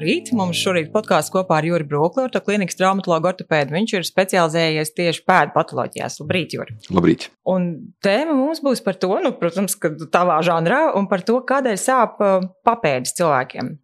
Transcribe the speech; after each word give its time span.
Labrīt! 0.00 0.30
Mums 0.32 0.56
šorīt 0.56 0.86
podkāsts 0.94 1.28
kopā 1.28 1.58
ar 1.58 1.66
Juri 1.68 1.84
Brokli, 1.84 2.22
orto 2.24 2.40
klīnikas 2.40 2.78
traumatologu 2.78 3.28
ortopēdu. 3.28 3.74
Viņš 3.74 3.90
ir 3.98 4.06
specializējies 4.08 4.94
tieši 4.96 5.20
pēdu 5.28 5.52
patoloģijās. 5.52 6.16
Labrīt, 6.22 6.54
Juri! 6.56 6.76
Labrīt! 6.88 7.26
Un 7.52 7.66
tēma 8.00 8.32
mums 8.38 8.62
būs 8.64 8.80
par 8.86 8.96
to, 8.96 9.10
nu, 9.20 9.34
protams, 9.36 9.76
ka 9.76 9.90
tavā 10.08 10.38
žanrā, 10.46 10.94
un 10.96 11.04
par 11.10 11.20
to, 11.28 11.36
kādēļ 11.44 11.76
sāp 11.76 12.16
uh, 12.24 12.48
papēdis 12.64 13.12
cilvēkiem. 13.20 13.74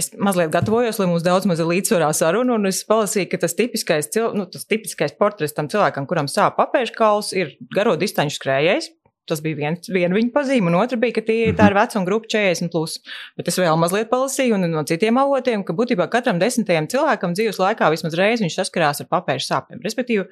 Es 0.00 0.14
mazliet 0.16 0.48
gatavojos, 0.54 0.96
lai 1.02 1.10
mums 1.12 1.28
daudz 1.28 1.44
maz 1.50 1.60
ir 1.60 1.68
līdzsvarā 1.68 2.08
saruna, 2.16 2.56
un 2.56 2.72
es 2.72 2.80
palasīju, 2.88 3.28
ka 3.34 3.44
tas 3.44 3.58
tipiskais, 3.60 4.08
cil... 4.16 4.32
nu, 4.32 4.48
tas 4.48 4.64
tipiskais 4.64 5.12
portrets 5.20 5.52
tam 5.52 5.68
cilvēkam, 5.68 6.08
kuram 6.08 6.30
sāp 6.32 6.56
papēžu 6.56 6.96
kauls, 6.96 7.34
ir 7.36 7.52
garo 7.76 7.98
distanču 8.00 8.40
skrējējs, 8.40 8.94
Tas 9.24 9.40
bija 9.40 9.56
viens, 9.56 9.88
viena 9.88 10.12
viņa 10.12 10.32
pazīme, 10.34 10.68
un 10.68 10.76
otra 10.76 10.98
bija, 11.00 11.16
ka 11.16 11.22
tie, 11.24 11.38
tā 11.56 11.70
ir 11.70 11.76
vecuma 11.78 12.04
grupa 12.04 12.28
40. 12.34 12.68
Plus. 12.74 12.98
Bet 13.38 13.48
es 13.48 13.56
vēl 13.56 13.78
mazliet 13.80 14.10
palasīju 14.10 14.58
no 14.60 14.82
citiem 14.88 15.16
avotiem, 15.22 15.64
ka 15.64 15.76
būtībā 15.76 16.10
katram 16.12 16.40
desmitajam 16.42 16.90
cilvēkam 16.92 17.32
dzīves 17.36 17.60
laikā 17.62 17.88
vismaz 17.94 18.18
reizi 18.20 18.44
viņš 18.44 18.58
saskarās 18.60 19.00
ar 19.00 19.08
papēžu 19.08 19.48
sāpēm. 19.48 19.80
Respektīvi, 19.84 20.26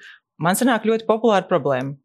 man 0.45 0.61
sanāk 0.61 0.85
ļoti 0.89 1.09
populāra 1.09 1.49
problēma. 1.49 1.97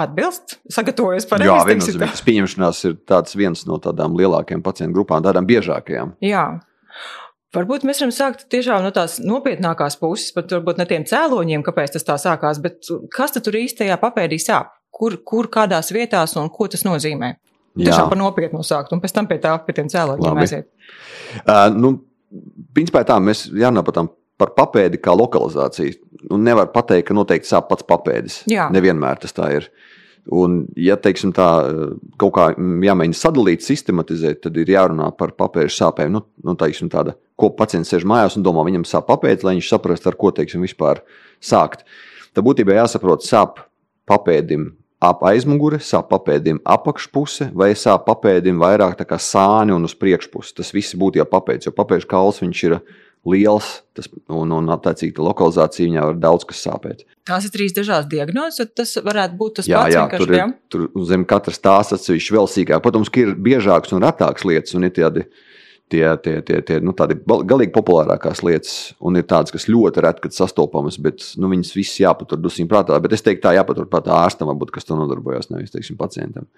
Atbilst, 0.00 0.56
sagatavojos 0.72 1.28
par 1.28 1.44
Jā, 1.44 1.60
viennozīmīgi. 1.68 2.00
Tas 2.00 2.24
pieņemšanās 2.26 2.82
ir 2.88 2.96
tāds 3.06 3.36
viens 3.38 3.66
no 3.68 3.76
tādām 3.82 4.16
lielākajām 4.18 4.64
pacientu 4.64 4.96
grupām, 4.96 5.22
tādām 5.26 5.46
biežākajām. 5.50 6.16
Jā. 6.24 6.46
Varbūt 7.54 7.84
mēs 7.86 8.00
varam 8.00 8.12
sākt 8.14 8.44
tiešām 8.54 8.84
no 8.86 8.90
tās 8.94 9.18
nopietnākās 9.20 9.98
puses, 10.00 10.30
pat 10.34 10.52
varbūt 10.54 10.80
ne 10.80 10.86
tiem 10.90 11.06
cēloņiem, 11.10 11.64
kāpēc 11.66 11.96
tas 11.96 12.06
tā 12.06 12.16
sākās, 12.22 12.62
bet 12.62 12.86
kas 13.14 13.34
tur 13.36 13.58
īstajā 13.58 13.98
papēdī 14.00 14.38
sāp? 14.42 14.70
Kur, 14.90 15.16
kur 15.24 15.48
kādās 15.52 15.92
vietās 15.94 16.36
un 16.40 16.50
ko 16.52 16.68
tas 16.70 16.84
nozīmē. 16.86 17.34
Tiešām 17.78 18.08
par 18.10 18.18
nopietnu 18.18 18.62
sākt, 18.66 18.90
un 18.94 19.00
pēc 19.02 19.14
tam 19.14 19.28
pie 19.30 19.38
tā, 19.42 19.54
pie 19.62 19.74
tiem 19.76 19.88
cēloņiem 19.90 20.40
aiziet. 20.42 20.66
Uh, 21.44 21.68
nu, 21.70 21.92
principā 22.74 23.04
tā, 23.06 23.20
mēs 23.22 23.46
jārunā 23.46 23.84
par, 23.86 23.94
tam, 23.96 24.10
par 24.40 24.50
papēdi 24.56 24.98
kā 25.02 25.14
lokalizāciju. 25.14 25.94
Nu, 26.32 26.40
nevar 26.42 26.72
pateikt, 26.74 27.08
ka 27.08 27.16
noteikti 27.16 27.48
sāp 27.48 27.70
pats 27.70 27.86
papēdis. 27.86 28.42
Jā. 28.50 28.66
Nevienmēr 28.74 29.22
tas 29.22 29.36
tā 29.36 29.52
ir. 29.60 29.70
Un, 30.36 30.64
ja 30.76 30.98
teiksim, 31.00 31.30
tā 31.34 31.46
kaut 32.20 32.34
kā 32.36 32.50
jāmēģina 32.58 33.16
sadalīt, 33.16 33.64
sistematizēt, 33.64 34.42
tad 34.44 34.58
ir 34.60 34.74
jārunā 34.74 35.08
par 35.16 35.32
papēžu 35.38 35.72
sāpēm. 35.78 36.12
Nu, 36.18 36.24
nu, 36.44 36.56
teiksim, 36.60 36.90
tāda, 36.92 37.14
ko 37.40 37.52
pacients 37.56 37.94
sēž 37.94 38.04
mājās 38.08 38.36
un 38.36 38.44
domā, 38.44 38.66
viņam 38.66 38.84
sāp 38.88 39.08
papēdis, 39.08 39.46
lai 39.46 39.56
viņš 39.56 39.70
saprastu, 39.72 40.10
ar 40.10 40.18
ko 40.20 40.34
teiksim, 40.36 40.66
vispār 40.66 41.00
sākt. 41.38 41.86
Tad 42.34 42.46
būtībā 42.46 42.76
jāsaprot, 42.76 43.24
sāp 43.26 43.62
papēdim 44.10 44.68
ap 45.00 45.22
aizmuguri, 45.24 45.80
sāp 45.80 46.10
papēdim 46.12 46.60
apakšpuse, 46.68 47.50
vai 47.56 47.72
sāp 47.78 48.04
papēdim 48.08 48.60
vairāk 48.60 48.98
tā 48.98 49.06
kā 49.08 49.16
sāni 49.20 49.72
un 49.72 49.88
uz 49.88 49.94
priekšpusi. 49.96 50.56
Tas 50.60 50.74
viss 50.76 50.96
būtu 50.98 51.22
jau 51.22 51.28
papēdis, 51.28 51.70
jo 51.70 51.76
papēžu 51.76 52.08
kauls 52.10 52.42
viņš 52.44 52.64
ir 52.68 52.76
liels, 53.28 53.68
tas, 53.96 54.08
un, 54.32 54.52
un 54.56 54.72
attiecīgi 54.72 55.12
tā 55.16 55.24
lokalizācija 55.24 55.88
viņā 55.88 56.04
var 56.08 56.20
daudz 56.20 56.46
kas 56.48 56.62
sāpēt. 56.64 57.04
Tās 57.28 57.44
ir 57.48 57.52
trīs 57.52 57.74
dažādas 57.76 58.08
diagnozes, 58.12 58.72
tas 58.76 58.94
varētu 59.04 59.36
būt 59.40 59.58
tas 59.60 59.68
jā, 59.68 59.82
pats. 59.82 59.96
Jā, 59.96 60.06
tur, 60.20 60.32
ir, 60.36 60.54
tur 60.72 60.86
zem 61.08 61.26
katras 61.28 61.60
tās 61.60 61.92
atsevišķi 61.96 62.36
vēl 62.36 62.48
sīkāk. 62.54 62.84
Protams, 62.84 63.12
ka 63.12 63.24
ir 63.24 63.34
biežākas 63.36 63.92
un 63.96 64.04
retākas 64.04 64.46
lietas, 64.48 64.76
un 64.76 64.88
ir 64.88 64.94
tādi 64.96 65.26
tie, 65.90 66.04
tie, 66.24 66.36
tie, 66.46 66.60
tie 66.66 66.78
nu, 66.84 66.94
galīgi 66.94 67.72
populārākās 67.74 68.42
lietas, 68.46 68.74
un 69.02 69.18
ir 69.18 69.26
tādas, 69.28 69.52
kas 69.54 69.68
ļoti 69.70 70.04
reti 70.04 70.30
sastopamas, 70.34 70.98
bet 71.02 71.24
nu, 71.40 71.50
viņas 71.52 71.74
visas 71.76 72.00
jāpatur 72.02 72.40
dusmīgi 72.40 72.70
prātā. 72.70 72.98
Bet 73.02 73.16
es 73.16 73.26
teiktu, 73.26 73.44
tā 73.46 73.54
jāpatur 73.58 73.88
prātā 73.90 74.16
ārstam, 74.22 74.50
varbūt, 74.52 74.72
kas 74.74 74.88
to 74.88 74.98
nodarbojas, 74.98 75.50
nevis 75.52 75.74
teiksim, 75.74 75.98
pacientam. 76.00 76.48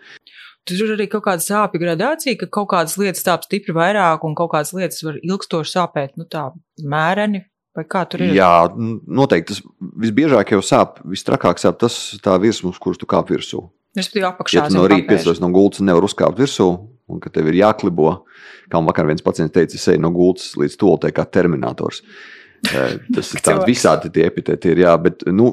Tur 0.69 0.85
ir 0.85 0.93
arī 0.95 1.09
kaut 1.11 1.25
kāda 1.27 1.43
sāpju 1.43 1.81
gradācija, 1.83 2.39
ka 2.39 2.47
kaut 2.55 2.69
kādas 2.71 2.95
lietas 3.01 3.25
sāp 3.27 3.49
stipri 3.49 3.75
vairāk, 3.75 4.23
un 4.29 4.37
kaut 4.39 4.53
kādas 4.53 4.71
lietas 4.77 5.03
var 5.03 5.19
ilgstoši 5.19 5.75
sāpēt, 5.75 6.15
nu 6.21 6.29
tā 6.31 6.51
mēreni. 6.79 7.47
Vai 7.73 7.87
kā 7.89 8.03
tur 8.05 8.21
ir? 8.21 8.35
Jā, 8.37 8.69
noteikti. 8.77 9.55
Tas 9.55 9.63
visbiežāk 10.05 10.53
jau 10.53 10.61
sāp, 10.61 10.99
vistrakāk 11.09 11.57
sāp 11.59 11.79
tas 11.81 11.95
virsmas, 12.21 12.77
kurš 12.77 13.01
tu 13.01 13.09
kāp 13.09 13.33
virsū. 13.33 13.63
Respektīvi, 13.97 14.27
apakšā. 14.29 14.57
Ja 14.59 14.69
tu 14.69 14.77
no 14.77 14.85
rīta 14.89 15.09
piecos 15.09 15.41
no 15.41 15.49
gultas 15.53 15.81
nevar 15.85 16.05
uzkāpt 16.05 16.39
virsū, 16.41 16.69
un 17.13 17.23
ka 17.23 17.33
tev 17.33 17.51
ir 17.51 17.61
jāklibo, 17.61 18.15
kā 18.73 18.81
vakar 18.87 19.09
viens 19.11 19.25
pacients 19.25 19.55
teica, 19.55 19.79
es 19.79 19.89
eju 19.93 20.03
no 20.03 20.13
gultas 20.15 20.53
līdz 20.61 20.79
tolotē 20.81 21.13
kā 21.15 21.27
terminators. 21.29 22.03
Eh, 22.71 22.97
tas 23.15 23.33
ir 23.35 23.43
tāds 23.49 23.67
visādi 23.69 24.13
tie 24.15 24.27
epitēti 24.29 24.73
ir, 24.73 24.85
jā, 24.87 24.95
bet, 25.03 25.27
nu, 25.31 25.53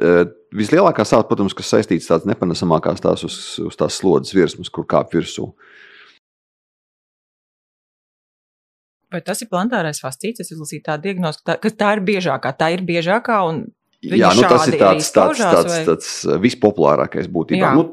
eh, 0.00 0.24
vislielākā 0.56 1.06
sāpe, 1.06 1.30
protams, 1.30 1.56
kas 1.56 1.72
saistīts 1.74 2.10
tāds 2.10 2.28
nepanesamākās 2.28 3.02
tās 3.04 3.24
uz, 3.26 3.38
uz 3.62 3.78
tās 3.78 3.98
slodzes 4.00 4.36
virsmas, 4.36 4.72
kur 4.72 4.88
kāp 4.88 5.14
virsū. 5.16 5.50
Vai 9.12 9.22
tas 9.22 9.40
ir 9.40 9.48
plantārais 9.48 10.02
fascīts? 10.02 10.42
Es 10.42 10.50
izlasīju 10.50 10.82
tādu 10.88 11.06
diagnozi, 11.06 11.40
ka 11.40 11.52
tā, 11.52 11.60
ka 11.62 11.70
tā 11.70 11.92
ir 11.96 12.02
biežākā. 12.08 12.50
Tā 12.58 12.72
ir 12.74 12.82
biežākā 12.84 13.38
un 13.48 13.66
Jā, 14.04 14.30
nu, 14.36 14.42
tas 14.44 14.66
ir 14.68 14.76
tāds, 14.78 15.08
tāds, 15.14 15.40
tāds, 15.40 15.72
vai... 15.72 15.84
tāds 15.86 16.10
vispopulārākais 16.42 17.30
būtībā. 17.32 17.72
Nu, 17.74 17.86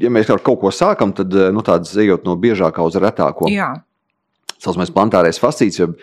ja 0.00 0.12
mēs 0.12 0.30
ar 0.32 0.42
kaut 0.44 0.60
ko 0.62 0.72
sākam, 0.74 1.14
tad 1.16 1.34
eh, 1.34 1.50
nu, 1.54 1.64
tāds 1.66 1.92
ejot 1.98 2.26
no 2.28 2.36
biežākā 2.40 2.84
uz 2.86 2.98
retāko. 3.00 3.50
Jā. 3.50 3.72
Saucamais 4.60 4.92
plantārais 4.92 5.40
fascīts, 5.40 5.80
jo 5.80 5.94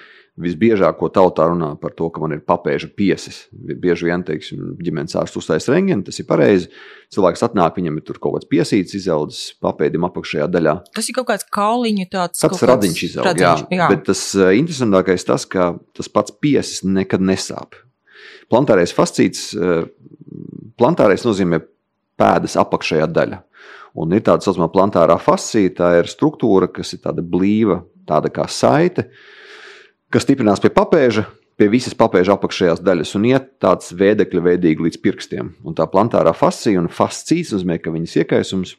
visbiežāk, 0.42 1.00
ko 1.00 1.10
tautā 1.14 1.48
runā 1.50 1.72
par 1.82 1.94
to, 1.98 2.10
ka 2.14 2.22
man 2.22 2.36
ir 2.36 2.44
papēža 2.46 2.90
piesis. 2.98 3.40
Bieži 3.52 4.08
vien, 4.10 4.22
teiksim, 4.26 4.76
ģimenes 4.82 5.18
ārsts 5.18 5.40
uztaisa 5.42 5.74
rengeni, 5.74 6.06
tas 6.06 6.20
ir 6.22 6.28
pareizi. 6.30 6.70
Cilvēks 7.14 7.46
atnāk, 7.48 7.80
viņam 7.80 7.98
ir 7.98 8.06
tur 8.06 8.20
kaut 8.22 8.38
kāds 8.38 8.50
piesīts 8.50 8.98
izaudzis 9.00 9.56
papēdim 9.64 10.06
apakšējā 10.10 10.50
daļā. 10.54 10.76
Tas 10.98 11.10
ir 11.10 11.18
kaut 11.18 11.30
kāds 11.32 11.48
kauliņu 11.58 12.10
tāds. 12.14 12.44
Tāds 12.44 12.66
radiņš 12.70 13.04
izaug, 13.10 13.32
jā. 13.42 13.56
jā. 13.74 13.90
Bet 13.94 14.06
tas 14.10 14.22
uh, 14.38 14.52
interesantākais 14.58 15.26
tas, 15.26 15.48
ka 15.50 15.72
tas 15.98 16.12
pats 16.14 16.38
piesis 16.38 16.86
nekad 16.86 17.26
nesāp. 17.26 17.78
Plantārais 18.52 18.94
fascīts, 18.96 19.50
uh, 19.58 19.88
plantārais 20.78 21.26
nozīmē 21.26 21.64
pēdas 22.18 22.58
apakšējā 22.62 23.10
daļa. 23.10 23.42
Un 23.96 24.14
ir 24.14 24.24
tāda 24.26 24.46
saucamā 24.46 24.68
plantārā 24.74 25.16
fascija, 25.22 25.74
tā 25.78 25.92
ir 26.02 26.10
struktūra, 26.12 26.70
kas 26.74 26.94
ir 26.94 27.02
tāda 27.06 27.24
blīva, 27.24 27.82
tāda 28.08 28.32
kā 28.34 28.48
saite, 28.52 29.08
kas 30.14 30.26
stiprinās 30.28 30.62
pie 30.64 30.72
papēža, 30.74 31.26
pie 31.58 31.70
visas 31.72 31.96
papēža 31.98 32.36
apakšējās 32.38 32.84
daļas 32.86 33.16
un 33.18 33.28
iet 33.32 33.50
tāds 33.64 33.94
vēdekļa 33.98 34.44
veidīgi 34.52 34.88
līdz 34.88 35.00
pirkstiem. 35.04 35.54
Un 35.66 35.78
tā 35.78 35.88
plantārā 35.90 36.34
fascija 36.38 36.82
un 36.82 36.92
fascīts 36.94 37.56
nozīmē, 37.56 37.80
ka 37.82 37.94
viņas 37.94 38.18
iekaisums, 38.22 38.76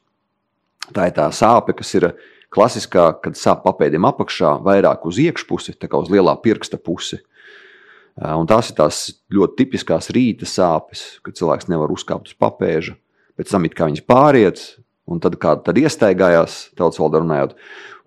tā 0.95 1.09
ir 1.11 1.17
tā 1.17 1.27
sāpe, 1.35 1.75
kas 1.79 1.95
ir 1.99 2.13
klasiskā, 2.55 3.11
kad 3.25 3.37
sāp 3.37 3.65
papēdiem 3.67 4.07
apakšā 4.09 4.55
vairāk 4.65 5.05
uz 5.09 5.19
iekšpusi, 5.25 5.77
tā 5.81 5.91
kā 5.91 6.01
uz 6.01 6.13
lielā 6.13 6.37
pirksta 6.45 6.79
pusi. 6.81 7.21
Un 8.19 8.49
tās 8.51 8.71
ir 8.73 8.79
tās 8.79 9.03
ļoti 9.31 9.61
tipiskās 9.61 10.09
rīta 10.15 10.47
sāpes, 10.49 11.21
kad 11.23 11.37
cilvēks 11.39 11.69
nevar 11.71 11.93
uzkāpt 11.95 12.33
uz 12.33 12.39
papēža. 12.39 12.97
Pēc 13.39 13.53
tam 13.53 13.67
kā 13.71 13.87
viņas 13.87 14.07
pāriet, 14.09 14.63
Un 15.09 15.23
tad 15.25 15.39
kāda 15.41 15.65
tad 15.65 15.79
iestaigājās, 15.81 16.59
tautas 16.77 17.01
valodā 17.01 17.23
runājot. 17.23 17.55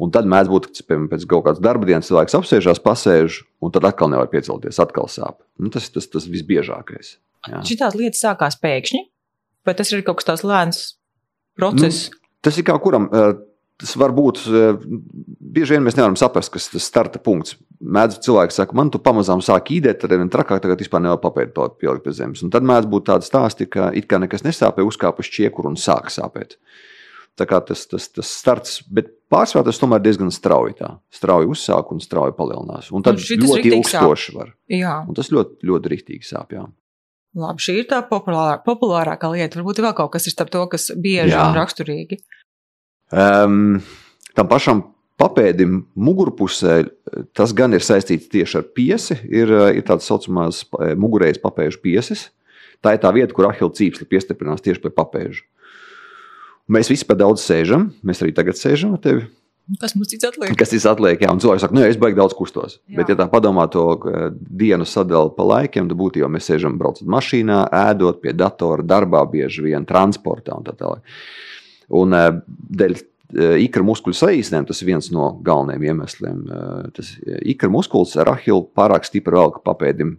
Un 0.02 0.14
tad 0.14 0.30
mēdz 0.30 0.50
būt, 0.52 0.70
ka 0.70 0.86
piemēram, 0.86 1.10
pēc 1.12 1.26
kaut 1.30 1.46
kādas 1.48 1.62
darba 1.62 1.90
dienas 1.90 2.10
cilvēks 2.10 2.38
apsēžās, 2.38 2.82
pasēž, 2.86 3.42
un 3.62 3.74
tad 3.74 3.86
atkal 3.90 4.10
nevar 4.14 4.30
piecelties, 4.32 4.80
atkal 4.82 5.10
sāp. 5.10 5.42
Nu, 5.62 5.70
tas 5.74 5.90
ir 5.90 5.96
tas, 5.98 6.10
tas 6.14 6.30
visbiežākais. 6.30 7.16
Šīs 7.66 7.86
lietas 7.98 8.22
sākās 8.22 8.58
pēkšņi, 8.62 9.06
vai 9.66 9.78
tas 9.78 9.94
ir 9.94 10.04
kaut 10.06 10.22
kas 10.22 10.30
tāds 10.30 10.46
lēns 10.46 10.84
process? 11.58 12.10
Nu, 12.14 12.22
tas 12.46 12.62
ir 12.62 12.68
kā 12.70 12.78
kuram. 12.82 13.10
Tas 13.82 13.96
var 13.98 14.12
būt, 14.14 14.44
bieži 15.42 15.74
vien 15.74 15.82
mēs 15.82 15.96
nevaram 15.98 16.14
saprast, 16.20 16.52
kas 16.54 16.68
tas 16.70 16.86
starta 16.86 17.18
punkts. 17.18 17.56
Mēdz 17.82 18.20
cilvēks 18.28 18.60
saka, 18.60 18.76
man 18.78 18.92
tu 18.94 19.00
pamazām 19.02 19.42
sāk 19.42 19.72
īdēt, 19.74 20.04
tad 20.04 20.14
ir 20.14 20.22
trakāk, 20.30 20.62
tagad 20.62 20.84
vispār 20.84 21.02
nevar 21.02 21.18
papēdi 21.24 21.56
pielikt 21.82 22.06
pie 22.06 22.14
zemes. 22.14 22.44
Un 22.46 22.54
tad 22.54 22.68
mēdz 22.70 22.86
būt 22.92 23.08
tādi 23.10 23.26
stāsti, 23.26 23.66
ka 23.74 23.90
it 23.98 24.06
kā 24.06 24.20
nekas 24.22 24.46
nesāpē, 24.46 24.86
uzkāpa 24.86 25.26
uz 25.26 25.32
čiekuru 25.34 25.74
un 25.74 25.80
sāk 25.82 26.14
sāpēt. 26.14 26.60
Tā 27.40 27.48
kā 27.48 27.62
tas, 27.64 27.86
tas, 27.88 28.10
tas 28.12 28.28
starts, 28.42 28.82
bet 28.92 29.08
pārsvarā 29.32 29.64
tas 29.70 29.80
tomēr 29.80 30.02
diezgan 30.04 30.34
strauji. 30.36 30.76
Tā. 30.82 30.92
Strauji 31.14 31.50
uzsāk 31.54 31.94
un 31.96 32.04
strauji 32.04 32.36
palielinās. 32.38 32.92
Un 32.92 33.06
tad 33.06 33.22
un 33.22 33.46
ļoti 33.46 33.72
ilgstoši 33.72 34.36
var. 34.36 34.52
Jā. 34.72 35.00
Un 35.08 35.18
tas 35.18 35.32
ļoti, 35.34 35.62
ļoti 35.70 35.94
rīktīgi 35.94 36.28
sāp. 36.28 36.52
Jā. 36.58 36.66
Labi, 37.40 37.64
šī 37.64 37.78
ir 37.80 37.88
tā 37.88 38.02
populārā, 38.10 38.58
populārākā 38.66 39.30
lieta. 39.32 39.62
Varbūt 39.62 39.80
vēl 39.86 39.96
kaut 39.96 40.12
kas 40.18 40.28
ir 40.28 40.36
starp 40.36 40.52
to, 40.52 40.66
kas 40.74 40.90
bieži 40.92 41.32
jā. 41.32 41.46
un 41.48 41.56
raksturīgi. 41.56 42.20
Um, 43.12 43.80
tam 44.36 44.52
pašam 44.52 44.84
papēdim 45.22 45.86
mugurpusē 45.96 46.82
tas 47.38 47.54
gan 47.56 47.76
ir 47.78 47.84
saistīts 47.86 48.30
tieši 48.32 48.60
ar 48.60 48.68
piesi. 48.76 49.18
Ir, 49.32 49.54
ir 49.78 49.88
tādas 49.88 50.10
saucamās 50.12 50.66
mugurējas 51.00 51.40
papēžu 51.44 51.80
piesis. 51.84 52.28
Tā 52.82 52.96
ir 52.98 53.02
tā 53.04 53.12
vieta, 53.16 53.32
kur 53.38 53.48
ahila 53.48 53.72
cīpsli 53.78 54.08
piestiprinās 54.10 54.64
tieši 54.66 54.82
pie 54.84 54.92
papēža. 54.98 55.46
Mēs 56.72 56.92
visi 56.92 57.08
par 57.08 57.18
daudz 57.20 57.44
sēžam, 57.44 57.90
mēs 58.06 58.22
arī 58.22 58.36
tagad 58.38 58.60
sēžam 58.60 58.98
ar 58.98 59.02
tevi. 59.04 59.26
Kas 59.80 59.94
mums 59.96 60.10
cits 60.12 60.26
atliek? 60.28 60.52
Kas 60.60 60.72
cits 60.74 60.86
atliek, 60.90 61.22
jā, 61.22 61.30
un 61.32 61.40
cilvēks 61.40 61.64
saka, 61.64 61.76
nu, 61.78 61.84
es 61.88 62.00
baigi 62.00 62.18
daudz 62.18 62.36
kustos. 62.36 62.80
Jā. 62.90 62.98
Bet, 63.00 63.12
ja 63.14 63.16
tā 63.20 63.28
padomā 63.32 63.68
to 63.72 63.86
dienu 64.36 64.88
sadalīt 64.90 65.38
pa 65.38 65.46
laikiem, 65.48 65.88
tad 65.88 66.00
būtībā 66.00 66.28
mēs 66.32 66.50
sēžam, 66.50 66.76
braucot 66.82 67.08
mašīnā, 67.08 67.62
ēdot 67.92 68.20
pie 68.24 68.34
datora, 68.36 68.84
darbā, 68.84 69.24
bieži 69.32 69.64
vien 69.70 69.86
transportā 69.88 70.58
un 70.58 70.68
tā 70.68 70.76
tālāk. 70.76 71.06
Un 72.02 72.18
dēļ 72.82 72.98
ikra 73.64 73.86
muskuļu 73.88 74.18
saīsinājums, 74.18 74.68
tas 74.74 74.82
ir 74.84 74.90
viens 74.92 75.08
no 75.16 75.30
galvenajiem 75.46 75.88
iemesliem. 75.88 76.42
Tas 76.98 77.14
ikra 77.54 77.72
muskulis 77.72 78.18
ar 78.20 78.34
ahilu 78.34 78.66
pārāk 78.76 79.08
stipri 79.08 79.38
velk 79.38 79.62
papēdim 79.64 80.18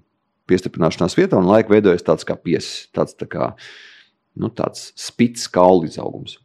piestiprināšanās 0.49 1.17
vietā, 1.19 1.39
un 1.39 1.50
laika 1.50 1.73
veidojas 1.73 2.05
tāds 2.06 2.25
kā 2.29 2.39
piesis, 2.41 2.89
tāds, 2.97 3.17
tā 3.19 3.29
kā, 3.31 3.53
nu, 4.38 4.50
tāds 4.52 4.90
spits 4.99 5.49
kaulu 5.52 5.88
izaugums. 5.88 6.38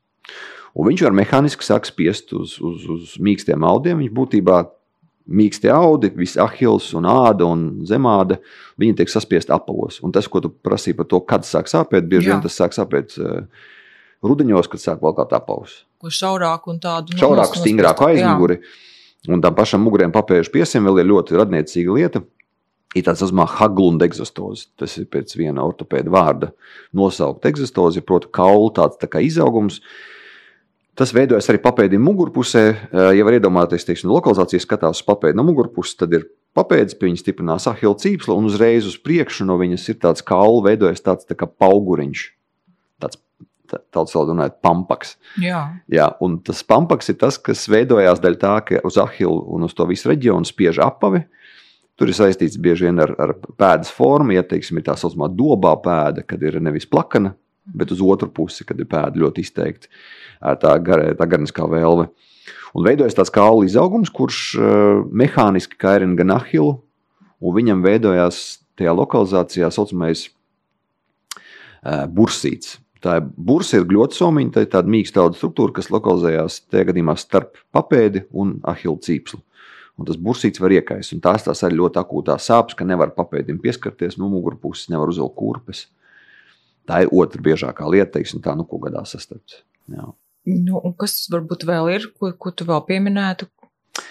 Un 0.78 0.90
viņš 0.92 1.06
var 1.08 1.16
mehāniski 1.18 1.66
sāk 1.66 1.88
spiest 1.90 2.34
uz, 2.38 2.58
uz, 2.62 2.84
uz 2.92 3.14
mīkstiem 3.24 3.64
audiem. 3.66 4.04
Viņš 4.04 4.12
būtībā 4.14 4.58
mīkstie 5.28 5.72
audi, 5.74 6.12
viss 6.16 6.40
ahils 6.40 6.92
un 6.96 7.08
āda 7.10 7.48
un 7.48 7.66
zemāda, 7.88 8.38
viņi 8.80 9.00
tiek 9.00 9.12
saspiesti 9.12 9.52
apavos. 9.56 10.00
Un 10.06 10.14
tas, 10.16 10.30
ko 10.32 10.42
tu 10.44 10.52
prasīji 10.52 10.98
par 11.00 11.10
to, 11.12 11.20
kad 11.28 11.48
sāk 11.48 11.72
sāpēt, 11.72 12.08
bieži 12.08 12.32
vien 12.32 12.44
tas 12.44 12.56
sāk 12.56 12.78
sāpēt 12.78 13.18
uh, 13.20 13.42
rudeņos, 14.24 14.70
kad 14.72 14.84
sāk 14.84 15.04
valkāt 15.04 15.36
apavus. 15.36 15.82
Ko 16.02 16.14
šaurāku 16.14 16.76
un 16.76 16.80
tādu 16.84 17.18
šaurāku, 17.20 17.60
stingrāku 17.60 18.08
aizmuguri. 18.12 18.62
Un 19.28 19.42
tam 19.44 19.56
pašam 19.58 19.82
muguriem 19.84 20.14
papēžu 20.14 20.54
piesiem 20.54 20.86
vēl 20.88 21.02
ir 21.02 21.10
ļoti 21.10 21.40
radniecīga 21.42 21.96
lieta. 21.98 22.22
Ir 22.96 23.04
tāds 23.04 23.22
uzmā 23.26 23.44
haglunda 23.58 24.08
egzostoze. 24.08 24.70
Tas 24.80 24.96
ir 24.98 25.10
pēc 25.12 25.34
viena 25.36 25.66
ortopēda 25.68 26.12
vārda 26.14 26.54
nosaukt 26.96 27.46
egzostozi, 27.46 28.02
proti, 28.02 28.32
kaulu 28.34 28.72
tāds 28.78 29.00
tā 29.02 29.10
kā 29.12 29.20
izaugums. 29.26 29.82
Uh, 29.82 30.14
Tas 30.98 31.12
veidojas 31.14 31.46
arī 31.52 31.60
papēdi 31.62 32.00
mugurpusē. 32.02 32.64
Ja 33.14 33.26
var 33.26 33.36
iedomāties, 33.38 33.86
teiksim, 33.86 34.10
lokalizācijas 34.10 34.66
skatās 34.66 35.04
uz 35.04 35.06
papēdi 35.06 35.38
no 35.38 35.46
mugurpuses, 35.46 35.94
tad 36.00 36.16
ir 36.18 36.26
papēdis, 36.58 36.98
pie 36.98 37.12
viņa 37.12 37.22
stiprinās 37.22 37.68
ahila 37.70 37.94
cīpsla, 38.02 38.34
un 38.34 38.50
uzreiz 38.50 38.88
uz 38.90 38.96
priekšu 39.06 39.46
no 39.46 39.60
viņas 39.62 39.86
ir 39.94 40.00
tāds 40.02 40.26
kaula, 40.26 40.64
veidojas 40.72 41.06
tāds 41.06 41.30
tā 41.30 41.38
kā 41.38 41.46
pauguriņš. 41.46 42.26
Tāds 43.04 43.22
Tautas 43.68 44.14
valodā 44.16 44.32
runājot, 44.32 44.54
pampaks. 44.64 45.10
Jā. 45.44 45.58
Jā, 45.92 46.06
un 46.24 46.38
tas 46.40 46.62
pampaks 46.64 47.12
ir 47.12 47.18
tas, 47.20 47.36
kas 47.36 47.66
veidojās 47.68 48.22
daļā 48.24 48.40
tā, 48.40 48.54
ka 48.64 48.80
uz 48.88 48.96
ahilu 49.04 49.42
un 49.52 49.68
uz 49.68 49.76
to 49.76 49.84
visu 49.90 50.08
reģionu 50.08 50.48
spiež 50.48 50.80
apavi. 50.86 51.26
Tur 51.98 52.12
ir 52.12 52.18
saistīts 52.18 52.60
bieži 52.62 52.86
vien 52.86 53.02
ar, 53.02 53.14
ar 53.18 53.34
pēdas 53.58 53.90
formu, 53.94 54.36
ja 54.36 54.44
teiksim, 54.46 54.78
tā 54.86 54.94
saucamā 55.00 55.32
dobā 55.34 55.74
pēda, 55.82 56.22
kad 56.28 56.44
ir 56.46 56.60
nevis 56.62 56.86
plakana, 56.90 57.34
bet 57.66 57.92
uz 57.94 58.04
otru 58.06 58.30
pusi, 58.34 58.66
kad 58.68 58.78
ir 58.80 58.90
pēda 58.90 59.18
ļoti 59.18 59.44
izteikti 59.44 59.90
tā, 60.62 60.76
gar, 60.86 61.04
tā 61.18 61.28
garniskā 61.30 61.66
vēlme. 61.70 62.08
Un 62.78 62.86
veidojas 62.86 63.18
tāds 63.18 63.34
kaula 63.34 63.66
izaugums, 63.66 64.12
kurš 64.14 64.42
mehāniski 65.10 65.80
kairina 65.82 66.20
gan 66.20 66.36
ahilu, 66.38 66.78
un 67.42 67.56
viņam 67.58 67.82
veidojās 67.86 68.60
tajā 68.78 68.94
lokalizācijā 68.94 69.72
saucamais 69.74 70.28
bursīts. 72.14 72.78
Tā 73.02 73.20
bursa, 73.22 73.78
ir 73.78 73.90
gļotisomiņa, 73.90 74.54
tā 74.54 74.64
ir 74.66 74.72
tāda 74.74 74.90
mīksta 74.90 75.22
auga 75.22 75.38
struktūra, 75.38 75.76
kas 75.78 75.92
lokalizējās 75.94 76.62
tajā 76.72 76.88
gadījumā 76.90 77.14
starp 77.20 77.60
papēdi 77.76 78.26
un 78.34 78.56
ahilu 78.68 78.98
cīpslu. 79.06 79.42
Un 79.98 80.06
tas 80.06 80.20
bursīts 80.22 80.62
var 80.62 80.76
iekaist, 80.76 81.16
un 81.16 81.22
tās, 81.26 81.46
tās 81.48 81.64
ir 81.66 81.74
ļoti 81.74 81.98
akūtās 81.98 82.52
sāpes, 82.52 82.78
ka 82.78 82.86
nevar 82.86 83.16
papēdim 83.18 83.58
pieskarties 83.64 84.20
no 84.22 84.30
mugurpuses, 84.30 84.92
nevar 84.94 85.10
uzvilkt 85.10 85.38
kurpes. 85.40 85.88
Tā 86.88 87.02
ir 87.04 87.12
otra 87.12 87.42
biežākā 87.44 87.88
lieta, 87.90 88.14
teiksim, 88.16 88.44
tā, 88.46 88.54
nu, 88.56 88.68
ko 88.70 88.80
gadā 88.84 89.02
sastapt. 89.10 89.64
Jā. 89.90 90.06
Nu, 90.48 90.78
un 90.80 90.94
kas 90.96 91.18
varbūt 91.34 91.66
vēl 91.68 91.90
ir, 91.96 92.12
ko, 92.16 92.30
ko 92.38 92.54
tu 92.56 92.68
vēl 92.68 92.84
pieminētu? 92.88 93.50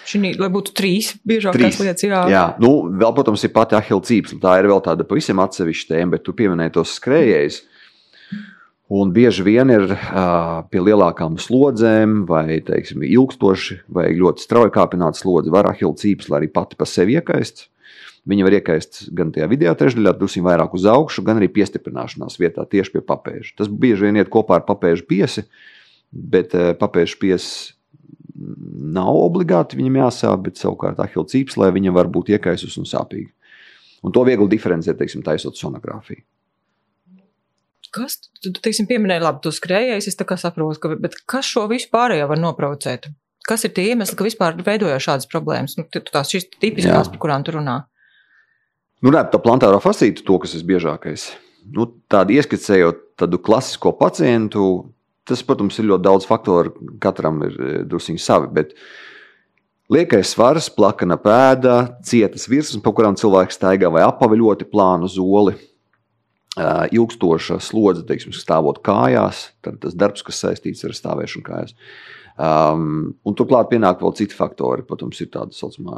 Šī, 0.07 0.33
lai 0.35 0.49
būtu 0.51 0.73
trīs 0.75 1.13
biežākās 1.27 1.77
trīs. 1.77 1.79
lietas, 1.79 2.03
jā. 2.03 2.19
jā. 2.31 2.43
Nu, 2.59 2.89
vēl, 2.91 3.13
protams, 3.15 3.43
ir 3.47 3.53
pati 3.55 3.77
ahila 3.77 4.03
cīpsla. 4.03 4.39
Tā 4.43 4.57
ir 4.59 4.67
vēl 4.67 4.83
tāda 4.83 5.07
pavisam 5.07 5.39
atsevišķa 5.43 5.93
tēma, 5.93 6.15
bet 6.15 6.25
tu 6.27 6.35
pieminēji 6.35 6.75
tos 6.75 6.95
skrējējus. 6.99 7.61
Un 8.87 9.09
bieži 9.11 9.43
vien 9.43 9.67
ir 9.67 9.89
uh, 9.91 10.61
pie 10.71 10.79
lielākām 10.79 11.35
slodzēm, 11.43 12.21
vai 12.29 12.61
teiksim, 12.63 13.01
ilgstoši, 13.03 13.81
vai 13.91 14.13
ļoti 14.15 14.45
strauji 14.45 14.71
kāpināta 14.77 15.19
slodze, 15.19 15.51
var 15.51 15.67
ahila 15.67 15.91
cīpsla 15.99 16.39
arī 16.39 16.47
pati 16.53 16.79
pa 16.79 16.87
sevi 16.87 17.17
iekaist. 17.19 17.65
Viņa 18.27 18.45
var 18.47 18.55
iekaist 18.55 19.01
gan 19.15 19.33
tajā 19.35 19.49
vidējā 19.51 19.73
trešdaļā, 19.79 20.13
drusku 20.15 20.43
vairāk 20.45 20.75
uz 20.75 20.87
augšu, 20.87 21.23
gan 21.27 21.41
arī 21.41 21.49
piestiprināšanās 21.51 22.39
vietā, 22.39 22.63
tieši 22.63 22.95
pie 22.95 23.03
papēža. 23.11 23.57
Tas 23.59 23.71
bieži 23.71 24.07
vien 24.07 24.21
iet 24.21 24.31
kopā 24.31 24.61
ar 24.61 24.65
papēža 24.67 25.03
piesi, 25.07 25.43
bet 26.11 26.55
uh, 26.55 26.71
papēža 26.79 27.19
piesi 27.19 27.75
nav 28.37 29.19
obligāti 29.19 29.79
viņam 29.79 29.99
jāsāp, 30.05 30.47
bet 30.47 30.63
savukārt 30.63 31.03
ahila 31.03 31.27
cīpslē 31.27 31.73
viņa 31.75 31.91
var 31.95 32.07
būt 32.13 32.31
iekaisus 32.37 32.79
un 32.79 32.87
sāpīga. 32.87 33.33
Un 34.07 34.15
to 34.15 34.23
viegli 34.23 34.47
diferencēt, 34.55 34.95
teiksim, 34.99 35.25
taisot 35.25 35.59
sonogrāfiju. 35.59 36.23
Kas, 37.97 38.19
tu, 38.43 38.53
teiksim, 38.53 38.87
pieminēji, 38.89 39.23
labi, 39.25 39.41
tu 39.43 39.53
skrējēji, 39.55 40.05
es 40.11 40.17
tā 40.19 40.27
kā 40.29 40.37
saprotu, 40.39 40.79
ka, 40.83 40.93
bet 41.01 41.17
kas 41.29 41.49
šo 41.49 41.65
visu 41.71 41.89
pārējo 41.93 42.29
var 42.29 42.41
noprovocēt? 42.41 43.09
Kas 43.47 43.63
ir 43.63 43.71
tie 43.73 43.89
iemesli, 43.93 44.17
ka 44.19 44.25
vispār 44.27 44.57
veidojās 44.59 45.05
šādas 45.05 45.29
problēmas? 45.31 45.77
Nu, 45.79 45.87
tās 45.87 46.33
šīs 46.33 46.49
tipiskās, 46.59 47.07
Jā. 47.07 47.11
par 47.13 47.21
kurām 47.23 47.45
tu 47.47 47.55
runā. 47.55 47.79
Nu, 49.05 49.13
nē, 49.13 49.23
tā 49.31 49.39
plantāra 49.41 49.79
fasīta, 49.81 50.23
to, 50.27 50.39
kas 50.43 50.55
ir 50.57 50.65
biežākais. 50.67 51.29
Nu, 51.73 51.87
tādu 52.11 52.35
ieskicējot 52.37 53.03
tādu 53.19 53.39
klasisko 53.43 53.93
pacientu, 53.99 54.67
tas, 55.27 55.43
protams, 55.45 55.77
ir 55.79 55.89
ļoti 55.91 56.05
daudz 56.07 56.27
faktoru. 56.27 56.73
Katram 57.03 57.39
ir 57.47 57.55
e, 57.55 57.77
druskuļi 57.87 58.23
savi. 58.23 58.51
Bet 58.57 58.73
liekais 59.93 60.33
svars, 60.33 60.69
plakana 60.73 61.19
pēda, 61.21 61.77
cietas 62.07 62.47
virsmas, 62.51 62.83
pa 62.83 62.93
kurām 62.95 63.17
cilvēks 63.19 63.59
staigā 63.59 63.91
vai 63.93 64.03
apavi 64.07 64.41
ļoti 64.41 64.67
plānu 64.71 65.09
zoli. 65.11 65.55
Ilgstoša 66.93 67.59
slodze, 67.63 68.05
teiksim, 68.07 68.33
stāvot 68.35 68.81
kājās, 68.85 69.49
tad 69.65 69.81
tas 69.83 69.97
darbs, 69.97 70.23
kas 70.25 70.41
saistīts 70.43 70.85
ar 70.87 70.95
stāvēšanu 70.97 71.45
kājās. 71.45 71.75
Um, 72.37 73.15
un 73.25 73.33
turklāt 73.33 73.71
pienāk 73.71 74.01
vēl 74.03 74.13
citi 74.19 74.37
faktori. 74.37 74.85
Protams, 74.85 75.17
ir 75.23 75.31
tāda 75.33 75.57
saucamā 75.57 75.97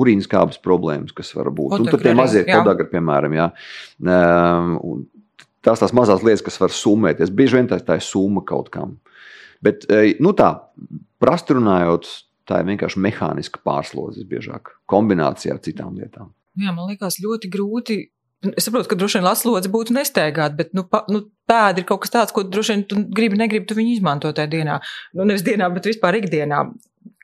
urīnas 0.00 0.28
kāpnes 0.30 0.60
problēmas, 0.64 1.12
kas 1.16 1.34
var 1.36 1.50
būt. 1.52 1.76
Un 1.76 1.90
tur 1.90 2.00
tie 2.00 2.14
mazie 2.16 2.46
kodagri, 2.48 2.88
piemēram, 2.94 3.36
jā. 3.36 3.50
Um, 4.00 5.04
tās 5.64 5.82
tās 5.82 5.92
mazās 5.96 6.24
lietas, 6.24 6.44
kas 6.46 6.56
var 6.62 6.72
summēties. 6.72 7.32
Bieži 7.36 7.58
vien 7.58 7.68
tā, 7.68 7.80
tā 7.84 7.98
ir 8.00 8.06
summa 8.06 8.44
kaut 8.48 8.72
kam. 8.72 8.96
Bet, 9.60 9.84
nu 10.24 10.32
tā, 10.32 10.54
prasti 11.20 11.58
runājot, 11.58 12.08
tā 12.48 12.62
ir 12.62 12.70
vienkārši 12.70 13.02
mehāniska 13.04 13.60
pārslodze 13.66 14.24
biežāk, 14.28 14.72
kombinācijā 14.88 15.58
ar 15.58 15.60
citām 15.64 15.98
lietām. 16.00 16.32
Jā, 16.56 16.72
man 16.72 16.88
liekas 16.88 17.20
ļoti 17.22 17.50
grūti 17.52 17.98
Es 18.40 18.64
saprotu, 18.64 18.88
ka 18.88 18.96
droši 18.96 19.18
vien 19.18 19.26
laslodze 19.26 19.68
būtu 19.68 19.92
nesteigāta, 19.92 20.56
bet 20.56 20.70
nu, 20.76 20.86
pa, 20.88 21.02
nu, 21.12 21.26
pēda 21.50 21.82
ir 21.82 21.86
kaut 21.88 22.06
kas 22.06 22.14
tāds, 22.14 22.32
ko 22.32 22.46
droši 22.48 22.72
vien 22.72 22.84
tu 22.88 23.02
gribi, 23.18 23.36
negribi, 23.36 23.66
tu 23.68 23.76
viņu 23.76 23.98
izmanto 23.98 24.30
tajā 24.36 24.48
dienā. 24.54 24.78
Nu, 25.12 25.26
nevis 25.28 25.44
dienā, 25.44 25.68
bet 25.74 25.88
vispār 25.90 26.16
ikdienā. 26.22 26.62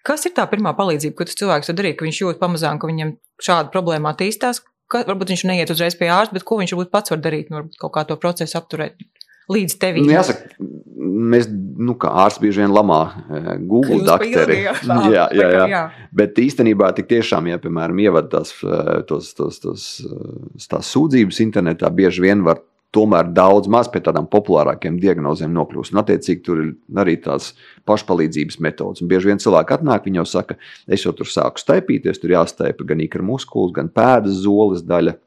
Kas 0.07 0.29
ir 0.29 0.35
tā 0.37 0.45
pirmā 0.51 0.75
palīdzība, 0.77 1.17
ko 1.17 1.27
tas 1.27 1.39
cilvēks 1.41 1.73
var 1.73 1.79
darīt, 1.81 1.97
ka 1.97 2.05
viņš 2.05 2.21
jūt 2.21 2.43
pamazām, 2.43 2.77
ka 2.83 2.91
viņam 2.91 3.15
šāda 3.49 3.73
problēma 3.73 4.13
attīstās? 4.13 4.61
Ka, 4.93 5.07
varbūt 5.09 5.33
viņš 5.33 5.47
neiet 5.49 5.73
uzreiz 5.73 5.97
pie 5.99 6.13
ārsta, 6.13 6.37
bet 6.37 6.45
ko 6.47 6.61
viņš 6.61 6.77
varbūt 6.77 6.93
pats 6.93 7.15
var 7.15 7.25
darīt, 7.25 7.49
nu, 7.49 7.63
varbūt 7.63 7.81
kaut 7.81 7.97
kā 7.97 8.05
to 8.07 8.21
procesu 8.21 8.61
apturēt 8.61 9.01
līdz 9.53 9.77
tevim? 9.83 10.07
Nu, 10.07 10.15
jāsaka, 10.17 10.55
mēs, 11.33 11.49
nu, 11.51 11.97
kā 12.01 12.11
ārsts 12.25 12.43
bieži 12.43 12.65
vien 12.65 12.75
lamā 12.75 13.01
eh, 13.07 13.51
Google 13.63 14.03
dakteri. 14.07 14.63
Jā, 14.65 14.77
jā, 15.17 15.27
jā. 15.35 15.67
jā. 15.73 15.83
Bet 16.17 16.39
īstenībā 16.43 16.93
tik 16.97 17.11
tiešām, 17.13 17.51
ja, 17.53 17.61
piemēram, 17.63 18.01
ievad 18.07 18.31
tās, 18.33 18.55
eh, 18.63 19.03
tos, 19.09 19.33
tos, 19.39 19.61
tos, 19.63 19.91
eh, 20.07 20.65
tās 20.71 20.95
sūdzības 20.95 21.43
internetā, 21.47 21.93
bieži 21.95 22.27
vien 22.27 22.45
var 22.47 22.63
tomēr 22.97 23.29
daudz 23.35 23.69
maz 23.69 23.91
pie 23.93 24.01
tādām 24.05 24.29
populārākiem 24.31 24.97
diagnozēm 25.03 25.53
nokļūst. 25.57 25.93
Un, 25.93 26.01
attiecīgi, 26.01 26.43
tur 26.47 26.63
ir 26.63 26.73
arī 27.03 27.17
tās 27.21 27.51
pašpalīdzības 27.89 28.61
metodas. 28.65 29.03
Un 29.05 29.11
bieži 29.11 29.33
vien 29.33 29.43
cilvēki 29.43 29.77
atnāk, 29.77 30.07
viņi 30.07 30.23
jau 30.23 30.27
saka, 30.37 30.57
es 30.89 31.05
jau 31.05 31.13
tur 31.17 31.29
sāku 31.29 31.61
staipīties, 31.61 32.23
tur 32.23 32.33
jāstaipa 32.33 32.87
gan 32.89 33.03
ikra 33.05 33.27
muskulis, 33.27 33.75
gan 33.77 33.91
pēdas 33.93 34.41
zoles 34.47 34.87
daļa 34.87 35.19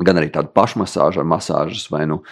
gan 0.00 0.16
arī 0.16 0.30
tādu 0.32 0.52
pašmasāžu 0.56 1.20
ar 1.20 1.28
masāžas 1.28 1.84
vai 1.92 2.06
nu 2.08 2.22